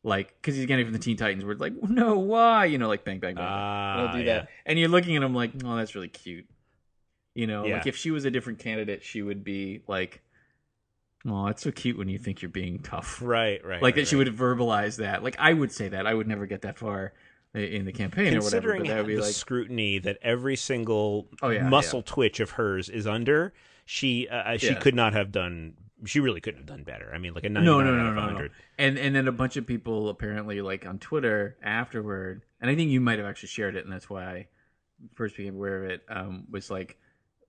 [0.04, 1.44] like because he's getting from the Teen Titans.
[1.44, 2.66] Where it's like, no, why?
[2.66, 3.46] You know, like bang bang bang.
[3.48, 4.34] Ah, he'll do yeah.
[4.40, 6.48] that, and you're looking at him like, oh, that's really cute.
[7.36, 7.78] You know, Yeah.
[7.78, 10.22] like if she was a different candidate, she would be like,
[11.28, 13.22] oh, it's so cute when you think you're being tough.
[13.22, 13.64] Right.
[13.64, 13.82] Right.
[13.82, 14.26] Like right, that, she right.
[14.26, 15.24] would verbalize that.
[15.24, 16.08] Like I would say that.
[16.08, 17.14] I would never get that far
[17.54, 18.74] in the campaign or whatever.
[18.74, 22.40] Considering But that would be the like, scrutiny that every single Oh, yeah, muscle twitch
[22.40, 23.54] of hers is under,
[23.86, 24.80] she uh, she Yeah.
[24.80, 25.76] could not have done.
[26.06, 27.12] She really couldn't have done better.
[27.14, 27.86] I mean, like a no, ninety-nine
[28.16, 28.50] no, out of no, no.
[28.78, 32.92] And and then a bunch of people apparently like on Twitter afterward, and I think
[32.92, 34.48] you might have actually shared it, and that's why I
[35.16, 36.04] first became aware of it.
[36.10, 36.98] Um, was like,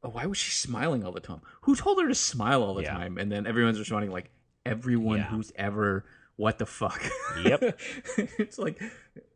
[0.02, 1.40] oh, why was she smiling all the time?
[1.62, 2.94] Who told her to smile all the Yeah.
[2.94, 3.18] time?
[3.18, 4.30] And then everyone's responding like,
[4.64, 5.24] everyone Yeah.
[5.26, 6.04] who's ever.
[6.38, 7.02] What the fuck?
[7.42, 7.80] Yep.
[8.38, 8.80] it's like,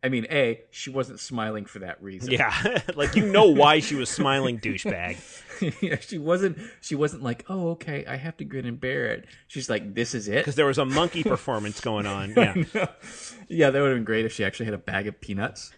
[0.04, 2.30] I mean, a she wasn't smiling for that reason.
[2.30, 5.18] Yeah, like you know why she was smiling, douchebag.
[5.82, 6.58] yeah, she wasn't.
[6.80, 9.26] She wasn't like, oh, okay, I have to grin and bear it.
[9.48, 10.36] She's like, this is it.
[10.36, 12.34] Because there was a monkey performance going on.
[12.36, 12.54] Yeah,
[13.48, 15.72] yeah, that would have been great if she actually had a bag of peanuts.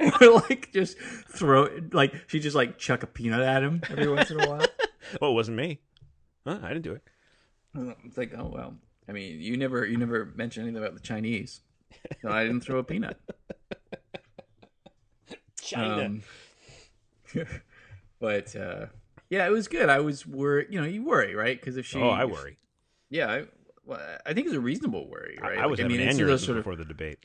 [0.00, 4.32] and like just throw like she just like chuck a peanut at him every once
[4.32, 4.66] in a while.
[5.22, 5.78] oh, it wasn't me.
[6.44, 7.02] Huh, I didn't do it.
[8.04, 8.74] It's like, oh well.
[9.08, 11.60] I mean, you never you never mentioned anything about the Chinese.
[12.22, 13.18] No, I didn't throw a peanut.
[15.60, 16.04] China.
[16.06, 16.22] Um,
[18.20, 18.86] but uh,
[19.30, 19.88] yeah, it was good.
[19.88, 20.68] I was worried.
[20.70, 21.58] You know, you worry, right?
[21.58, 22.58] Because if she, oh, I worry.
[23.10, 23.44] Yeah, I,
[23.84, 25.58] well, I think it's a reasonable worry, I- right?
[25.58, 27.18] I was Like, having it's aneurysms those sort of before the debate.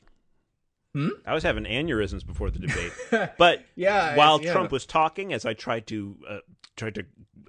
[0.94, 1.08] Hmm?
[1.26, 2.92] I was having aneurysms before the debate.
[3.38, 4.52] But Yeah, while yeah.
[4.52, 6.38] Trump was talking, as I tried to uh,
[6.76, 7.00] tried to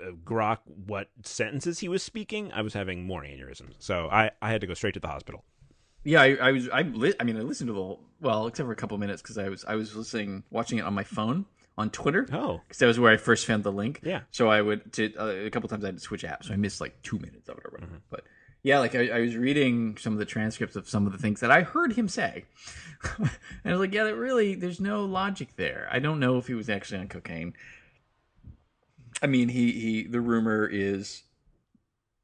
[0.02, 3.76] uh, grok what sentences he was speaking, I was having more aneurysms.
[3.80, 5.46] So I, I had to go straight to the hospital.
[6.04, 6.70] Yeah, I, I was.
[6.70, 9.22] I, li- I mean, I listened to the whole, well, except for a couple minutes
[9.22, 11.46] because I was I was listening, watching it on my phone
[11.78, 14.02] on Twitter Oh, because that was where I first found the link.
[14.04, 14.22] Yeah.
[14.32, 16.58] So I would to, uh, a couple times I had to switch apps, so I
[16.58, 17.91] missed like two minutes of it or whatever.
[17.91, 18.02] Mm-hmm.
[18.10, 18.24] But
[18.66, 21.39] yeah, like I, I was reading some of the transcripts of some of the things
[21.41, 22.45] that I heard him say,
[23.20, 23.30] and
[23.63, 25.88] I was like, yeah, that really, there's no logic there.
[25.91, 27.53] I don't know if he was actually on cocaine.
[29.22, 30.03] I mean, he he.
[30.07, 31.24] The rumor is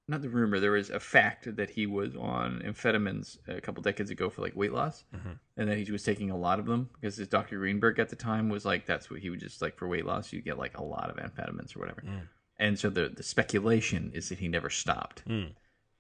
[0.08, 0.60] not the rumor.
[0.60, 4.56] There is a fact that he was on amphetamines a couple decades ago for like
[4.56, 5.40] weight loss, Mhm.
[5.58, 7.60] and that he was taking a lot of them because his Dr.
[7.60, 10.34] Greenberg at the time was like that's what he would just like for weight loss.
[10.34, 12.28] You get like a lot of amphetamines or whatever, Mm.
[12.60, 15.52] and so the the speculation is that he never stopped, Mm.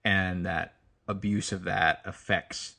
[0.03, 0.75] And that
[1.07, 2.75] abuse of that affects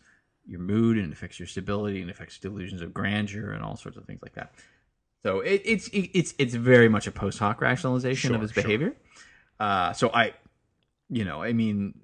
[0.46, 4.04] your mood and affects your stability and affects delusions of grandeur and all sorts of
[4.04, 4.52] things like that.
[5.22, 8.62] So it, it's it, it's it's very much a post hoc rationalization of his sure.
[8.62, 8.96] behavior.
[9.60, 10.34] Uh, so I,
[11.08, 11.94] you know, I mean,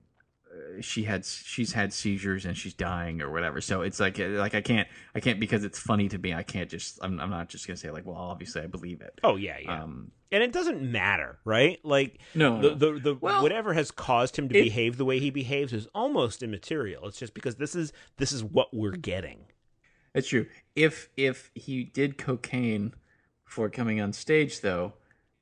[0.80, 3.60] she had she's had seizures and she's dying or whatever.
[3.60, 6.34] So it's like like I can't I can't because it's funny to me.
[6.34, 9.18] I can't just I'm I'm not just gonna say like well obviously I believe it.
[9.24, 9.82] oh yeah, yeah.
[9.82, 11.78] Um, and it doesn't matter, right?
[11.84, 12.74] Like no, the no.
[12.74, 15.88] the, the Well, whatever has caused him to it- behave the way he behaves is
[15.94, 17.06] almost immaterial.
[17.06, 19.46] It's just because this is this is what we're getting.
[20.12, 20.46] That's true.
[20.74, 22.94] If if he did cocaine
[23.44, 24.94] before coming on stage, though,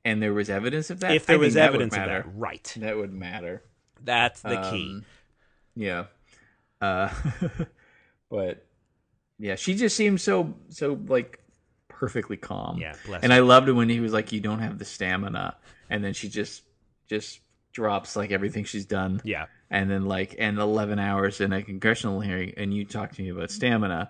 [0.05, 2.25] and there was evidence of that, if there I was think that evidence of that,
[2.35, 2.73] right?
[2.77, 3.63] that would matter.
[4.03, 4.91] That's the key.
[4.95, 5.05] Um,
[5.77, 6.05] Yeah.
[6.81, 7.09] Uh,
[8.29, 8.65] but
[9.39, 11.39] yeah, she just seemed so so like
[11.87, 12.77] perfectly calm.
[12.77, 13.37] Yeah, bless And her.
[13.37, 15.55] I loved it when he was like, "You don't have the stamina,"
[15.89, 16.63] and then she just
[17.07, 17.39] just
[17.73, 22.19] drops like everything she's done Yeah, and then like and 11 hours in a congressional
[22.21, 24.09] hearing and you talk to me about stamina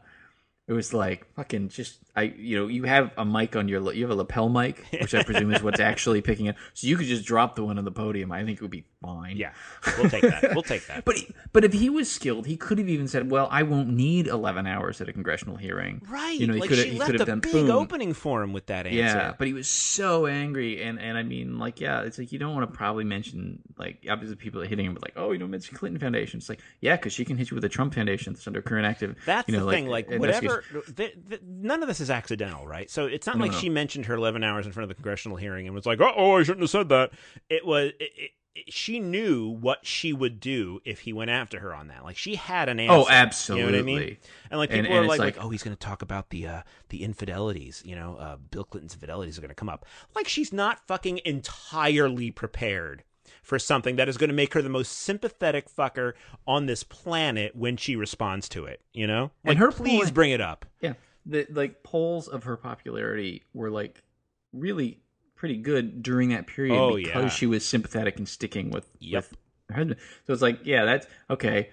[0.67, 4.03] It was like fucking just I you know you have a mic on your you
[4.03, 7.07] have a lapel mic which I presume is what's actually picking it so you could
[7.07, 9.51] just drop the one on the podium I think it would be fine Yeah,
[9.97, 10.51] we'll take that.
[10.53, 11.05] We'll take that.
[11.05, 13.87] but he, but if he was skilled he could have even said well I won't
[13.89, 16.99] need eleven hours at a congressional hearing right, you know he like could have he
[16.99, 17.71] left could a have done big boom.
[17.71, 18.97] opening for him with that answer.
[18.97, 22.39] Yeah, but he was so angry, and and I mean, like, yeah, it's like you
[22.39, 25.37] don't want to probably mention like obviously people are hitting him with like, oh, you
[25.37, 26.39] don't mention Clinton Foundation.
[26.39, 28.85] It's like, yeah, because she can hit you with a Trump Foundation that's under current
[28.85, 29.15] active.
[29.25, 29.87] That's you know, the thing.
[29.87, 30.56] Like uh, investigation.
[30.95, 32.89] Th- th- none of this is accidental, right?
[32.89, 33.57] So it's not like no.
[33.57, 36.37] she mentioned her 11 hours in front of the congressional hearing and was like, "Oh,
[36.37, 37.11] I shouldn't have said that."
[37.49, 37.91] It was.
[37.99, 38.31] It, it,
[38.69, 42.03] she knew what she would do if he went after her on that.
[42.03, 42.91] Like she had an answer.
[42.91, 43.83] Oh, You know what I absolutely.
[43.83, 44.17] mean?
[44.49, 46.47] And like people and are like, like- like, oh, he's going to talk about the
[46.47, 47.83] uh, the infidelities.
[47.85, 49.85] You know, uh, Bill Clinton's infidelities are going to come up.
[50.15, 53.03] Like she's not fucking entirely prepared
[53.47, 56.11] for something that is going to make her the most sympathetic fucker
[56.45, 58.81] on this planet when she responds to it.
[58.93, 60.65] You know, like And her please point- bring it up.
[60.81, 60.95] Yeah,
[61.25, 64.03] the like polls of her popularity were like
[64.51, 64.99] really
[65.35, 67.29] pretty good during that period Oh, because yeah.
[67.29, 69.25] she was sympathetic and sticking with Yep.
[69.29, 69.37] with
[69.77, 69.95] her.
[70.25, 71.69] So it's like, yeah, that's okay.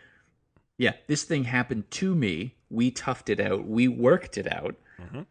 [0.79, 2.55] Yeah, this thing happened to me.
[2.70, 3.66] We toughed it out.
[3.66, 4.77] We worked it out.
[5.01, 5.27] Mhm.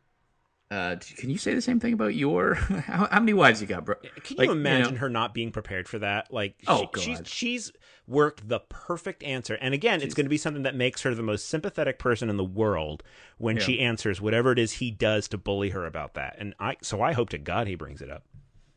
[0.71, 2.53] Uh, can you say the same thing about your?
[2.87, 3.95] how, how many wives you got, bro?
[4.23, 6.33] Can Like, you you imagine know- her not being prepared for that?
[6.33, 7.27] Like, Oh, she, she's God.
[7.27, 7.71] she's
[8.07, 11.21] worked the perfect answer, and again, it's going to be something that makes her the
[11.21, 13.03] most sympathetic person in the world
[13.37, 16.35] when she answers whatever it is he does to bully her about that.
[16.39, 18.23] And I, so I hope to God he brings it up.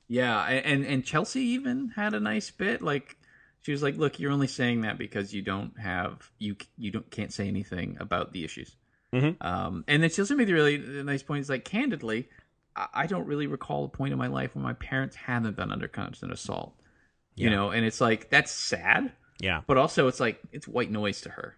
[0.08, 2.82] Yeah, and and Chelsea even had a nice bit.
[2.82, 3.16] Like
[3.62, 7.10] she was like, "Look, you're only saying that because you don't have you you don't
[7.10, 8.76] can't say anything about the issues."
[9.12, 9.36] Mhm.
[9.44, 11.40] Um, and then she also made the really nice point.
[11.40, 12.28] Is like, candidly,
[12.74, 15.70] I, I don't really recall a point in my life when my parents haven't been
[15.72, 16.74] under constant assault.
[17.36, 17.56] You Yeah.
[17.56, 21.30] know, and it's like that's sad, Yeah, but also it's like it's white noise to
[21.30, 21.56] her.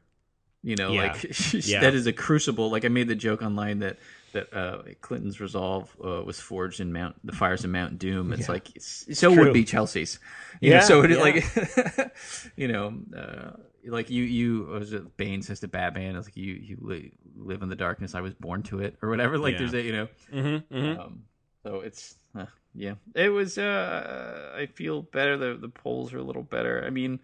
[0.62, 1.12] You know, Yeah.
[1.12, 1.22] like
[1.66, 1.80] Yeah.
[1.80, 2.70] that is a crucible.
[2.70, 3.98] Like I made the joke online that
[4.32, 8.32] that uh, Clinton's resolve uh, was forged in Mount the fires of Mount Doom.
[8.32, 9.44] It's like it's, so true.
[9.44, 10.18] would be Chelsea's.
[10.60, 11.16] You Yeah, know, so it, yeah.
[11.18, 12.12] like
[12.56, 13.52] you know, uh,
[13.86, 17.62] like you you was it Bane says to Batman, it's like you you li- live
[17.62, 18.14] in the darkness.
[18.14, 19.38] I was born to it, or whatever.
[19.38, 19.58] Like Yeah.
[19.58, 20.08] there's a you know.
[20.32, 21.00] mm-hmm, mm-hmm.
[21.00, 21.22] Um,
[21.64, 23.58] so it's uh, yeah, it was.
[23.58, 25.36] Uh, I feel better.
[25.36, 26.84] The the polls are a little better.
[26.86, 27.18] I mean,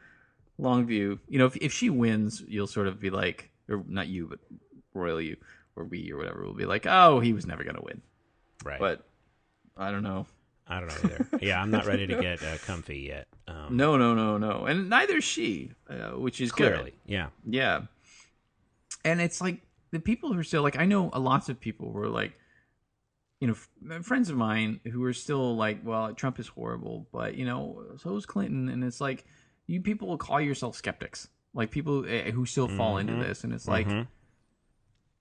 [0.61, 1.19] Longview.
[1.29, 4.39] You know, if if she wins, you'll sort of be like, or not you, but
[4.95, 5.37] royal you
[5.77, 8.01] or we or whatever will be like, oh, he was never gonna win.
[8.65, 8.79] right.
[8.79, 9.05] But
[9.77, 10.27] I don't know.
[10.67, 11.29] I don't know either.
[11.43, 13.27] yeah, I'm not ready to get uh, comfy yet.
[13.47, 16.73] Um, No, no, no, no, and neither is she, uh, which is good.
[16.73, 17.29] clearly, yeah.
[17.47, 17.83] Yeah.
[19.05, 19.61] And it's like
[19.91, 22.33] the people who are still like I know lots of people who are like
[23.41, 23.55] you know
[23.95, 27.85] f- friends of mine who are still like well Trump is horrible but you know
[27.99, 29.25] so is Clinton and it's like
[29.67, 33.21] you people will call yourself skeptics like people eh, who still fall into Mhm.
[33.29, 34.07] this and it's like Mhm.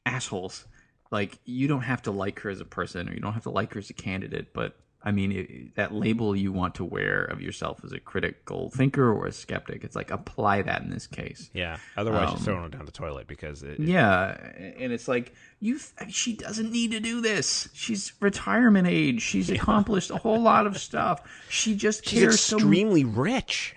[0.06, 0.66] assholes
[1.12, 3.50] like you don't have to like her as a person or you don't have to
[3.50, 4.76] like her as a candidate but
[5.06, 9.12] I mean, it, that label you want to wear of yourself as a critical thinker
[9.12, 11.50] or a skeptic, it's like apply that in this case.
[11.54, 11.78] yeah.
[11.98, 14.38] Otherwise, Um, you're throwing it down the toilet because it, Yeah,
[14.78, 15.80] and it's like you.
[16.08, 17.68] She doesn't need to do this.
[17.74, 19.22] She's retirement age.
[19.22, 21.22] She's accomplished a whole lot of stuff.
[21.50, 22.56] She just she's cares so.
[22.56, 23.76] extremely rich.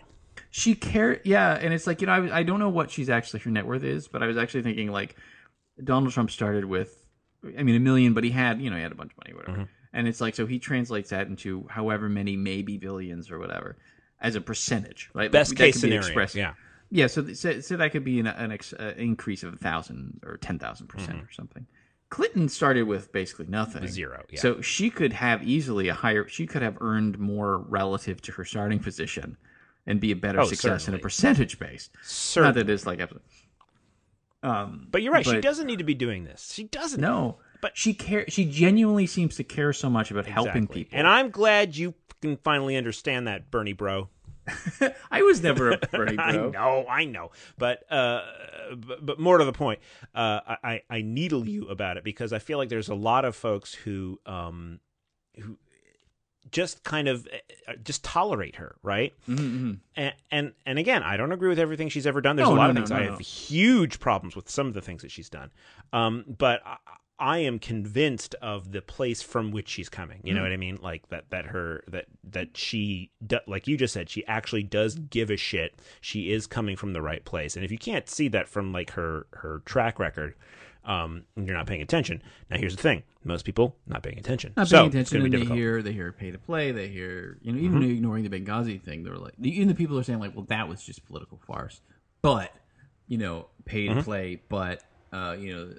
[0.50, 1.20] She care.
[1.24, 3.66] Yeah, and it's like you know I, I don't know what she's actually her net
[3.66, 5.16] worth is, but I was actually thinking like
[5.82, 7.04] Donald Trump started with,
[7.58, 9.34] I mean, a million, but he had you know he had a bunch of money,
[9.36, 9.58] whatever.
[9.58, 9.72] Mm-hmm.
[9.96, 13.76] And it's like so he translates that into however many maybe billions or whatever
[14.20, 15.32] as a percentage, right?
[15.32, 16.00] Best that case scenario.
[16.06, 16.52] expressed- Yeah.
[16.90, 19.56] yeah, so th- so, so that could be an, an ex, uh, increase of a
[19.56, 21.66] thousand or ten thousand percent or something.
[22.10, 23.90] Clinton started with basically nothing, Mm-hmm.
[23.90, 24.38] Zero, yeah.
[24.40, 26.28] So she could have easily a higher.
[26.28, 29.36] She could have earned more relative to her starting position,
[29.86, 31.88] and be a better Oh, success in a percentage base.
[32.02, 32.48] Certainly.
[32.60, 33.00] Not that it's like.
[34.42, 35.24] Um, But you're right.
[35.26, 36.52] she doesn't need to be doing this.
[36.52, 37.00] She doesn't.
[37.00, 38.24] no, But- she care.
[38.28, 40.96] She genuinely seems to care so much about helping people.
[40.98, 44.08] And I'm glad you can finally understand that, Bernie bro.
[45.10, 46.24] I was never a Bernie bro.
[46.24, 48.22] I know, I know, but uh,
[48.76, 49.80] but, but more to the point,
[50.14, 53.34] uh, I I needle you about it because I feel like there's a lot of
[53.34, 54.78] folks who um
[55.40, 55.58] who
[56.52, 57.26] just kind of
[57.66, 59.12] uh, just tolerate her, right?
[59.28, 59.72] Mm-hmm.
[59.96, 62.36] And and and again, I don't agree with everything she's ever done.
[62.36, 64.74] There's No, a lot no, of things no, I have huge problems with some of
[64.74, 65.50] the things that she's done,
[65.92, 66.60] um, but.
[66.64, 66.76] I,
[67.18, 70.20] I am convinced of the place from which she's coming.
[70.22, 70.50] You know Mm-hmm.
[70.50, 70.78] what I mean?
[70.82, 73.10] Like that that her that that she
[73.46, 75.80] like you just said she actually does give a shit.
[76.00, 77.56] She is coming from the right place.
[77.56, 80.34] And if you can't see that from like her her track record,
[80.84, 82.22] um you're not paying attention.
[82.50, 83.02] Now here's the thing.
[83.24, 84.52] Most people not paying attention.
[84.56, 85.58] Not so paying attention, and they difficult.
[85.58, 86.70] hear they hear pay to play.
[86.72, 87.90] They hear you know even Mm-hmm.
[87.92, 89.04] ignoring the Benghazi thing.
[89.04, 91.80] They're like even the people are saying like, well, that was just political farce,
[92.22, 92.52] but
[93.08, 94.00] you know, pay to Mm-hmm.
[94.00, 94.40] play.
[94.48, 95.74] But uh, you know,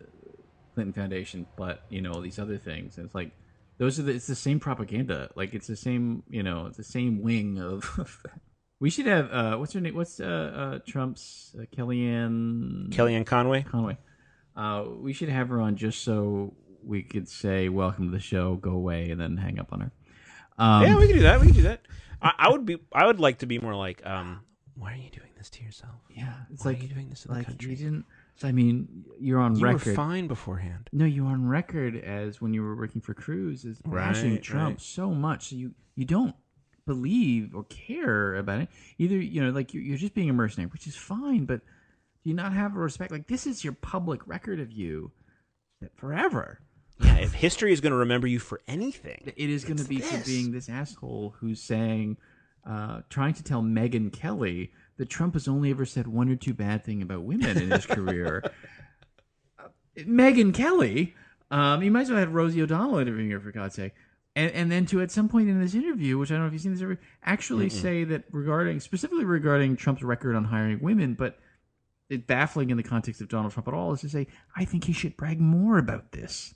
[0.78, 2.98] Clinton Foundation, but you know these other things.
[2.98, 3.32] And it's like
[3.80, 5.32] those are the, it's the same propaganda.
[5.34, 8.24] Like it's the same, you know, it's the same wing of.
[8.80, 9.96] we should have uh, what's her name?
[9.96, 13.64] What's uh, uh, Trump's uh, Kellyanne Kellyanne Conway.
[13.64, 13.98] Conway?
[14.56, 16.54] Uh, we should have her on just so
[16.84, 19.92] we could say welcome to the show, go away, and then hang up on her.
[20.60, 21.40] Um, yeah, we can do that.
[21.40, 21.82] We can do that.
[22.22, 22.78] I, I would be.
[22.94, 24.06] I would like to be more like.
[24.06, 24.42] Um,
[24.76, 25.96] why are you doing this to yourself?
[26.16, 27.72] yeah, it's Why like are you doing this to the country?
[27.72, 28.06] you didn't.
[28.44, 29.86] I mean, you're on You record.
[29.86, 30.90] You were fine beforehand.
[30.92, 34.78] No, you're on record as when you were working for Cruz as bashing Right, Trump
[34.78, 34.82] right.
[34.82, 35.50] so much.
[35.50, 36.36] So you you don't
[36.86, 38.70] believe or care about it.
[38.98, 41.62] Either you know, like you're, you're just being a mercenary, which is fine, but
[42.24, 43.12] do you not have a respect?
[43.12, 45.12] Like this is your public record of you
[45.96, 46.60] forever.
[47.00, 50.00] Yeah, if history is going to remember you for anything, It is going to be
[50.00, 52.18] for being this asshole who's saying,
[52.68, 56.54] uh, trying to tell Megyn Kelly that Trump has only ever said one or two
[56.54, 58.44] bad thing about women in his career.
[59.60, 61.16] Uh, Megyn Kelly,
[61.50, 63.94] um, you might as well have Rosie O'Donnell interviewing her for God's sake.
[64.36, 66.54] And, and then to at some point in this interview, which I don't know if
[66.54, 71.16] you've seen this interview, actually say that regarding specifically regarding Trump's record on hiring women,
[71.16, 71.40] but
[72.10, 74.84] it baffling in the context of Donald Trump at all is to say, I think
[74.84, 76.54] he should brag more about this.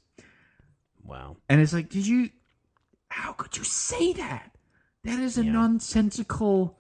[1.04, 1.38] wow.
[1.50, 2.30] And it's like, did you?
[3.10, 4.52] How could you say that?
[5.04, 5.52] That is a Yeah.
[5.54, 6.78] nonsensical.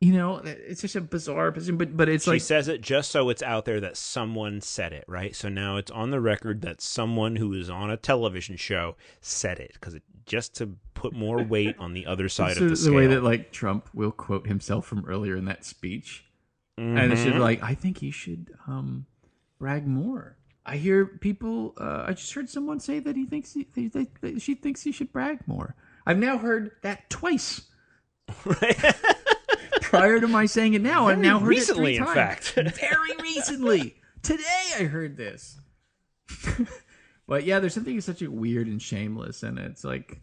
[0.00, 1.76] You know, it's just a bizarre position.
[1.76, 4.92] But but it's like she says it just so it's out there that someone said
[4.92, 5.34] it, right?
[5.34, 9.58] So now it's on the record that someone who is on a television show said
[9.58, 12.76] it because it, just to put more weight on the other side of the, the,
[12.76, 12.94] scale.
[12.94, 16.24] way that like Trump will quote himself from earlier in that speech,
[16.76, 17.40] and it's just Mhm.
[17.40, 19.06] like, I think he should um
[19.58, 20.36] brag more.
[20.64, 21.74] I hear people.
[21.80, 24.82] Uh, I just heard someone say that he thinks he, they, they, that she thinks
[24.82, 25.74] he should brag more.
[26.06, 27.62] I've now heard that twice.
[29.88, 32.48] Prior to my saying it now, I've now heard recently, it in three times.
[32.48, 32.76] fact.
[32.80, 33.96] very recently.
[34.22, 35.58] Today I heard this.
[37.26, 40.20] but yeah, there's something such a weird and shameless, and it's like,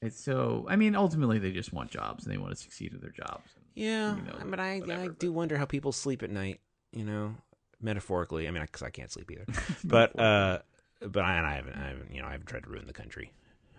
[0.00, 0.66] it's so.
[0.68, 3.50] I mean, ultimately, they just want jobs and they want to succeed at their jobs.
[3.74, 6.60] Yeah, you know, but I, I whatever, do wonder how people sleep at night.
[6.92, 7.34] You know,
[7.80, 8.48] metaphorically.
[8.48, 9.46] I mean, because I can't sleep either.
[9.84, 10.60] but uh,
[11.06, 12.92] but I, and I haven't, I haven't, you know, I haven't tried to ruin the
[12.92, 13.32] country.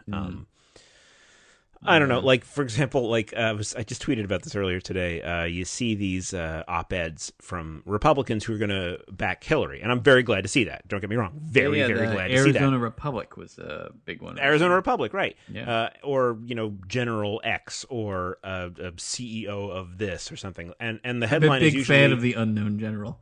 [0.09, 0.13] Mm-hmm.
[0.13, 0.47] Um,
[1.86, 2.19] I don't know.
[2.19, 5.21] Like for example, like uh, I was, I just tweeted about this earlier today.
[5.21, 9.91] Uh, you see these uh, op-eds from Republicans who are going to back Hillary, and
[9.91, 10.88] I'm very glad to see that.
[10.88, 11.39] Don't get me wrong.
[11.43, 12.61] Very, Yeah, very the glad to see that.
[12.61, 14.39] Arizona Republic was a big one.
[14.39, 15.36] Arizona Republic, right?
[15.51, 15.69] Yeah.
[15.69, 20.73] Uh, or you know, General X or uh, a CEO of this or something.
[20.79, 23.21] And and the I'm a headline big is usually fan of the unknown general.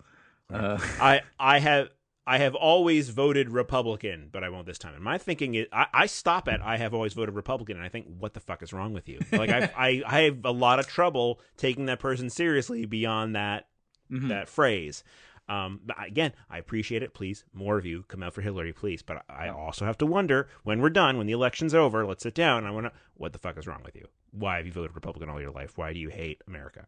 [0.53, 1.89] Uh, I I have
[2.31, 4.93] I have always voted Republican, but I won't this time.
[4.93, 7.89] And my thinking is, I, I stop at I have always voted Republican, and I
[7.89, 9.19] think, what the fuck is wrong with you?
[9.31, 13.67] Like I I, I have a lot of trouble taking that person seriously beyond that
[14.11, 14.29] Mhm.
[14.29, 15.03] that phrase.
[15.49, 17.13] Um, but again, I appreciate it.
[17.13, 19.01] Please, more of you come out for Hillary, please.
[19.01, 22.35] But I also have to wonder when we're done, when the election's over, let's sit
[22.35, 22.59] down.
[22.59, 24.05] And I want to, what the fuck is wrong with you?
[24.31, 25.77] Why have you voted Republican all your life?
[25.77, 26.85] Why do you hate America?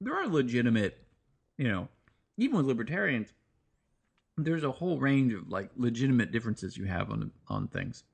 [0.00, 0.98] there are legitimate,
[1.58, 1.88] you know,
[2.36, 3.32] even with libertarians,
[4.36, 8.04] there's a whole range of like legitimate differences you have on on things.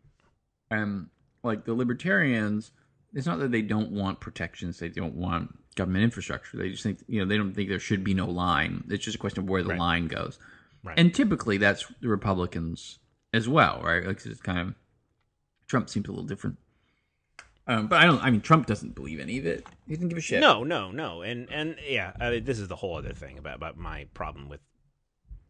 [0.71, 1.11] Um,
[1.43, 2.73] like the libertarians,
[3.15, 6.57] it's not that they don't want protections, they don't want government infrastructure.
[6.59, 8.85] They just think, you know, they don't think there should be no line.
[8.91, 9.79] It's just a question of where the Right.
[9.79, 10.39] line goes.
[10.83, 10.99] Right.
[10.99, 12.99] And typically that's the Republicans
[13.33, 14.05] as well, right?
[14.07, 14.75] Like it's kind of
[15.69, 16.59] Trump seems a little different.
[17.67, 18.21] Um, but I don't.
[18.23, 19.65] I mean, Trump doesn't believe any of it.
[19.87, 20.41] He doesn't give a shit.
[20.41, 23.55] No, no, no, and and yeah, I mean, this is the whole other thing about
[23.57, 24.61] about my problem with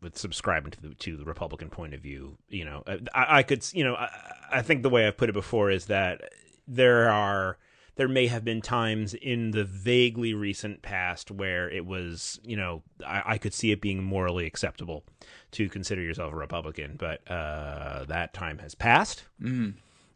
[0.01, 2.39] with subscribing to the to the Republican point of view.
[2.49, 2.85] You know,
[3.15, 4.09] I, I could, you know, I,
[4.53, 6.33] I think the way I've put it before is that
[6.67, 7.59] there are
[7.97, 12.83] there may have been times in the vaguely recent past where it was, you know,
[13.07, 15.05] I, I could see it being morally acceptable
[15.53, 19.25] to consider yourself a Republican, but uh, that time has passed.
[19.43, 19.75] Mm.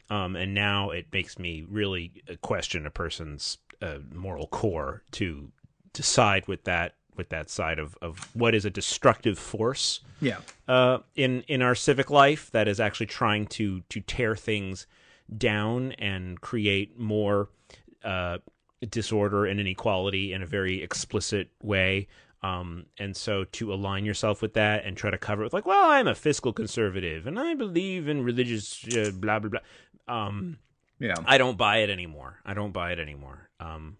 [0.09, 5.51] Um, and now it makes me really question a person's uh, moral core to
[5.93, 10.37] decide with that with that side of, of what is a destructive force Yeah.
[10.67, 14.87] uh, in in our civic life that is actually trying to to tear things
[15.37, 17.49] down and create more
[18.03, 18.37] uh,
[18.89, 22.07] disorder and inequality in a very explicit way.
[22.43, 25.65] Um, and so to align yourself with that and try to cover it with like,
[25.65, 29.61] well, I'm a fiscal conservative and I believe in religious uh, blah blah blah.
[30.07, 30.59] Um,
[30.99, 31.15] Yeah.
[31.25, 32.39] I don't buy it anymore.
[32.45, 33.49] I don't buy it anymore.
[33.59, 33.97] Um,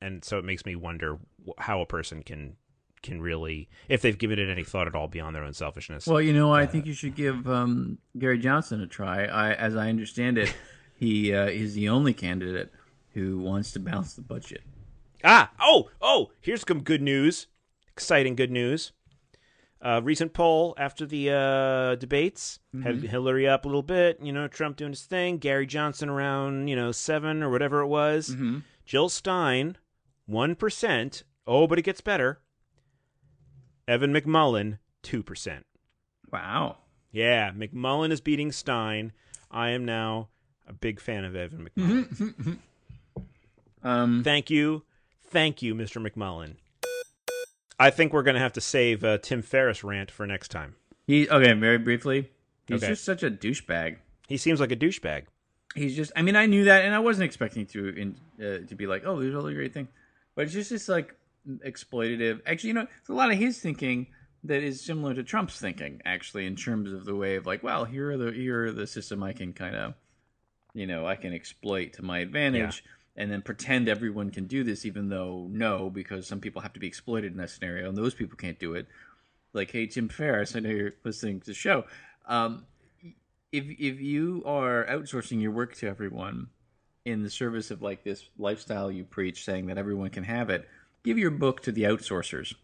[0.00, 1.18] and so it makes me wonder
[1.58, 2.56] how a person can
[3.02, 6.06] can really, if they've given it any thought at all beyond their own selfishness.
[6.06, 9.24] Well, you know, I think you should give um, Gary Johnson a try.
[9.24, 10.54] I, as I understand it,
[10.94, 12.70] he uh, is the only candidate
[13.14, 14.62] who wants to balance the budget.
[15.24, 17.46] ah, oh, oh, here's some good news.
[17.92, 18.92] Exciting good news.
[19.82, 24.18] Uh, recent poll after the uh, debates had Hillary up a little bit.
[24.22, 25.38] You know, Trump doing his thing.
[25.38, 28.28] Gary Johnson around you know seven or whatever it was.
[28.28, 28.58] Mm-hmm.
[28.84, 29.78] Jill Stein
[30.30, 31.22] one percent.
[31.46, 32.40] Oh, but it gets better.
[33.88, 35.66] Evan McMullin two percent.
[36.32, 36.78] Wow.
[37.12, 39.12] Yeah, McMullin is beating Stein.
[39.50, 40.28] I am now
[40.68, 42.58] a big fan of Evan McMullin.
[43.82, 44.84] Um, Thank you.
[45.30, 46.04] Thank you, Mr.
[46.06, 46.56] McMullin.
[47.78, 50.76] I think we're going to have to save uh, Tim Ferriss rant for next time.
[51.06, 51.52] he okay.
[51.54, 52.30] Very briefly,
[52.66, 52.88] he's Okay.
[52.92, 53.96] just such a douchebag.
[54.28, 55.24] He seems like a douchebag.
[55.74, 56.12] He's just.
[56.14, 59.04] I mean, I knew that, and I wasn't expecting to in uh, to be like,
[59.06, 59.88] oh, there's all the great thing,
[60.40, 61.14] but it's just this like
[61.46, 62.40] exploitative.
[62.46, 64.06] Actually, you know, it's a lot of his thinking
[64.44, 66.00] that is similar to Trump's thinking.
[66.06, 68.86] Actually, in terms of the way of like, well, here are the here are the
[68.86, 69.92] system I can kind of,
[70.72, 72.82] you know, I can exploit to my advantage.
[73.16, 76.80] And then pretend everyone can do this, even though no, because some people have to
[76.80, 78.86] be exploited in that scenario, and those people can't do it.
[79.52, 81.84] Like, hey, Tim Ferriss, I know you're listening to the show.
[82.26, 82.64] Um,
[83.52, 86.48] if if you are outsourcing your work to everyone
[87.04, 90.68] in the service of like this lifestyle you preach, saying that everyone can have it,
[91.02, 92.54] give your book to the outsourcers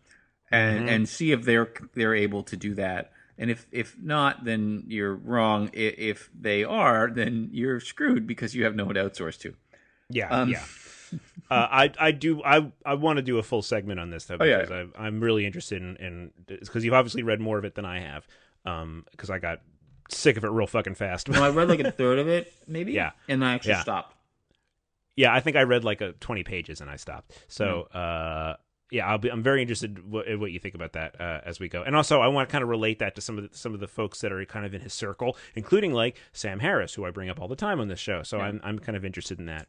[0.50, 3.12] and and see if they're they're able to do that.
[3.38, 5.70] And if if not, then you're wrong.
[5.72, 9.54] If they are, then you're screwed because you have no one to outsource to.
[10.08, 10.62] Yeah, Um, yeah.
[11.50, 14.36] uh, I I do I I want to do a full segment on this though
[14.40, 14.60] Oh, yeah.
[14.62, 17.84] because I, I'm really interested in in because you've obviously read more of it than
[17.84, 18.26] I have.
[18.64, 19.60] Um, because I got
[20.10, 21.28] sick of it real fucking fast.
[21.28, 22.92] No, I read like a third of it, maybe.
[22.92, 23.10] Yeah.
[23.28, 23.82] and I actually Yeah.
[23.82, 24.15] stopped.
[25.16, 27.32] Yeah, I think I read like a 20 pages and I stopped.
[27.48, 27.98] So, Hmm.
[27.98, 28.54] uh,
[28.92, 29.30] yeah, I'll be.
[29.32, 32.20] I'm very interested in what you think about that uh, as we go, and also
[32.20, 34.20] I want to kind of relate that to some of the, some of the folks
[34.20, 37.40] that are kind of in his circle, including like Sam Harris, who I bring up
[37.40, 38.22] all the time on this show.
[38.22, 39.66] So I'm I'm kind of interested in that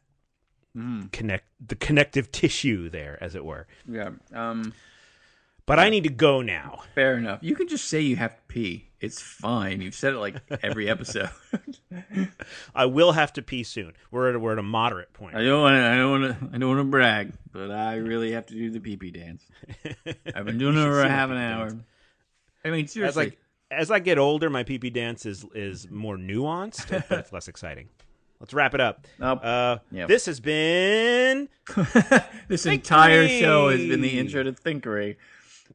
[0.76, 3.66] Mm, connect the connective tissue there, as it were.
[3.90, 4.10] yeah.
[4.32, 4.72] Um.
[5.66, 6.82] But I need to go now.
[6.94, 7.40] Fair enough.
[7.42, 8.87] You can just say you have to pee.
[9.00, 9.80] It's fine.
[9.80, 11.30] You've said it like every episode.
[12.74, 13.92] I will have to pee soon.
[14.10, 15.36] We're at we're at a moderate point.
[15.36, 15.86] I don't want to.
[15.86, 16.56] I don't want to.
[16.56, 19.44] I don't want to brag, but I really have to do the pee pee dance.
[20.34, 21.68] I've been doing it for half an hour.
[21.70, 21.82] dance.
[22.64, 23.08] I mean, seriously.
[23.08, 23.38] as like
[23.70, 27.46] as I get older, my pee pee dance is is more nuanced, but it's less
[27.46, 27.88] exciting.
[28.40, 29.06] Let's wrap it up.
[29.20, 30.08] Uh, Yep.
[30.08, 31.48] This has been
[32.48, 35.16] this entire show has been the intro to Thinkery,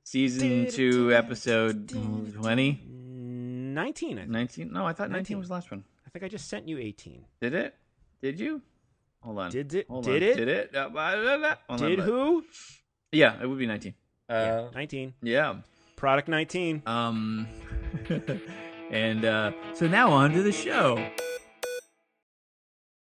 [0.03, 1.89] season two, episode
[2.33, 2.81] twenty.
[3.73, 4.17] 19.
[4.17, 4.31] I, think.
[4.31, 4.71] Nineteen?
[4.71, 5.11] No, I thought 19.
[5.13, 5.83] nineteen was the last one.
[6.05, 7.25] I think I just sent you 18.
[7.41, 7.75] Did it?
[8.21, 8.61] Did you?
[9.21, 9.51] Hold on.
[9.51, 9.87] Did it?
[9.89, 10.29] Hold Did on.
[10.29, 10.35] it?
[10.37, 10.75] Did it?
[10.75, 11.55] Uh, blah, blah, blah.
[11.69, 12.43] Hold on, Did but- who?
[13.11, 13.93] Yeah, it would be nineteen.
[14.29, 15.13] yeah, Uh, 19.
[15.21, 15.55] yeah.
[15.95, 16.81] Product 19.
[16.85, 17.47] Um,
[18.91, 20.97] and uh, so now on to the show.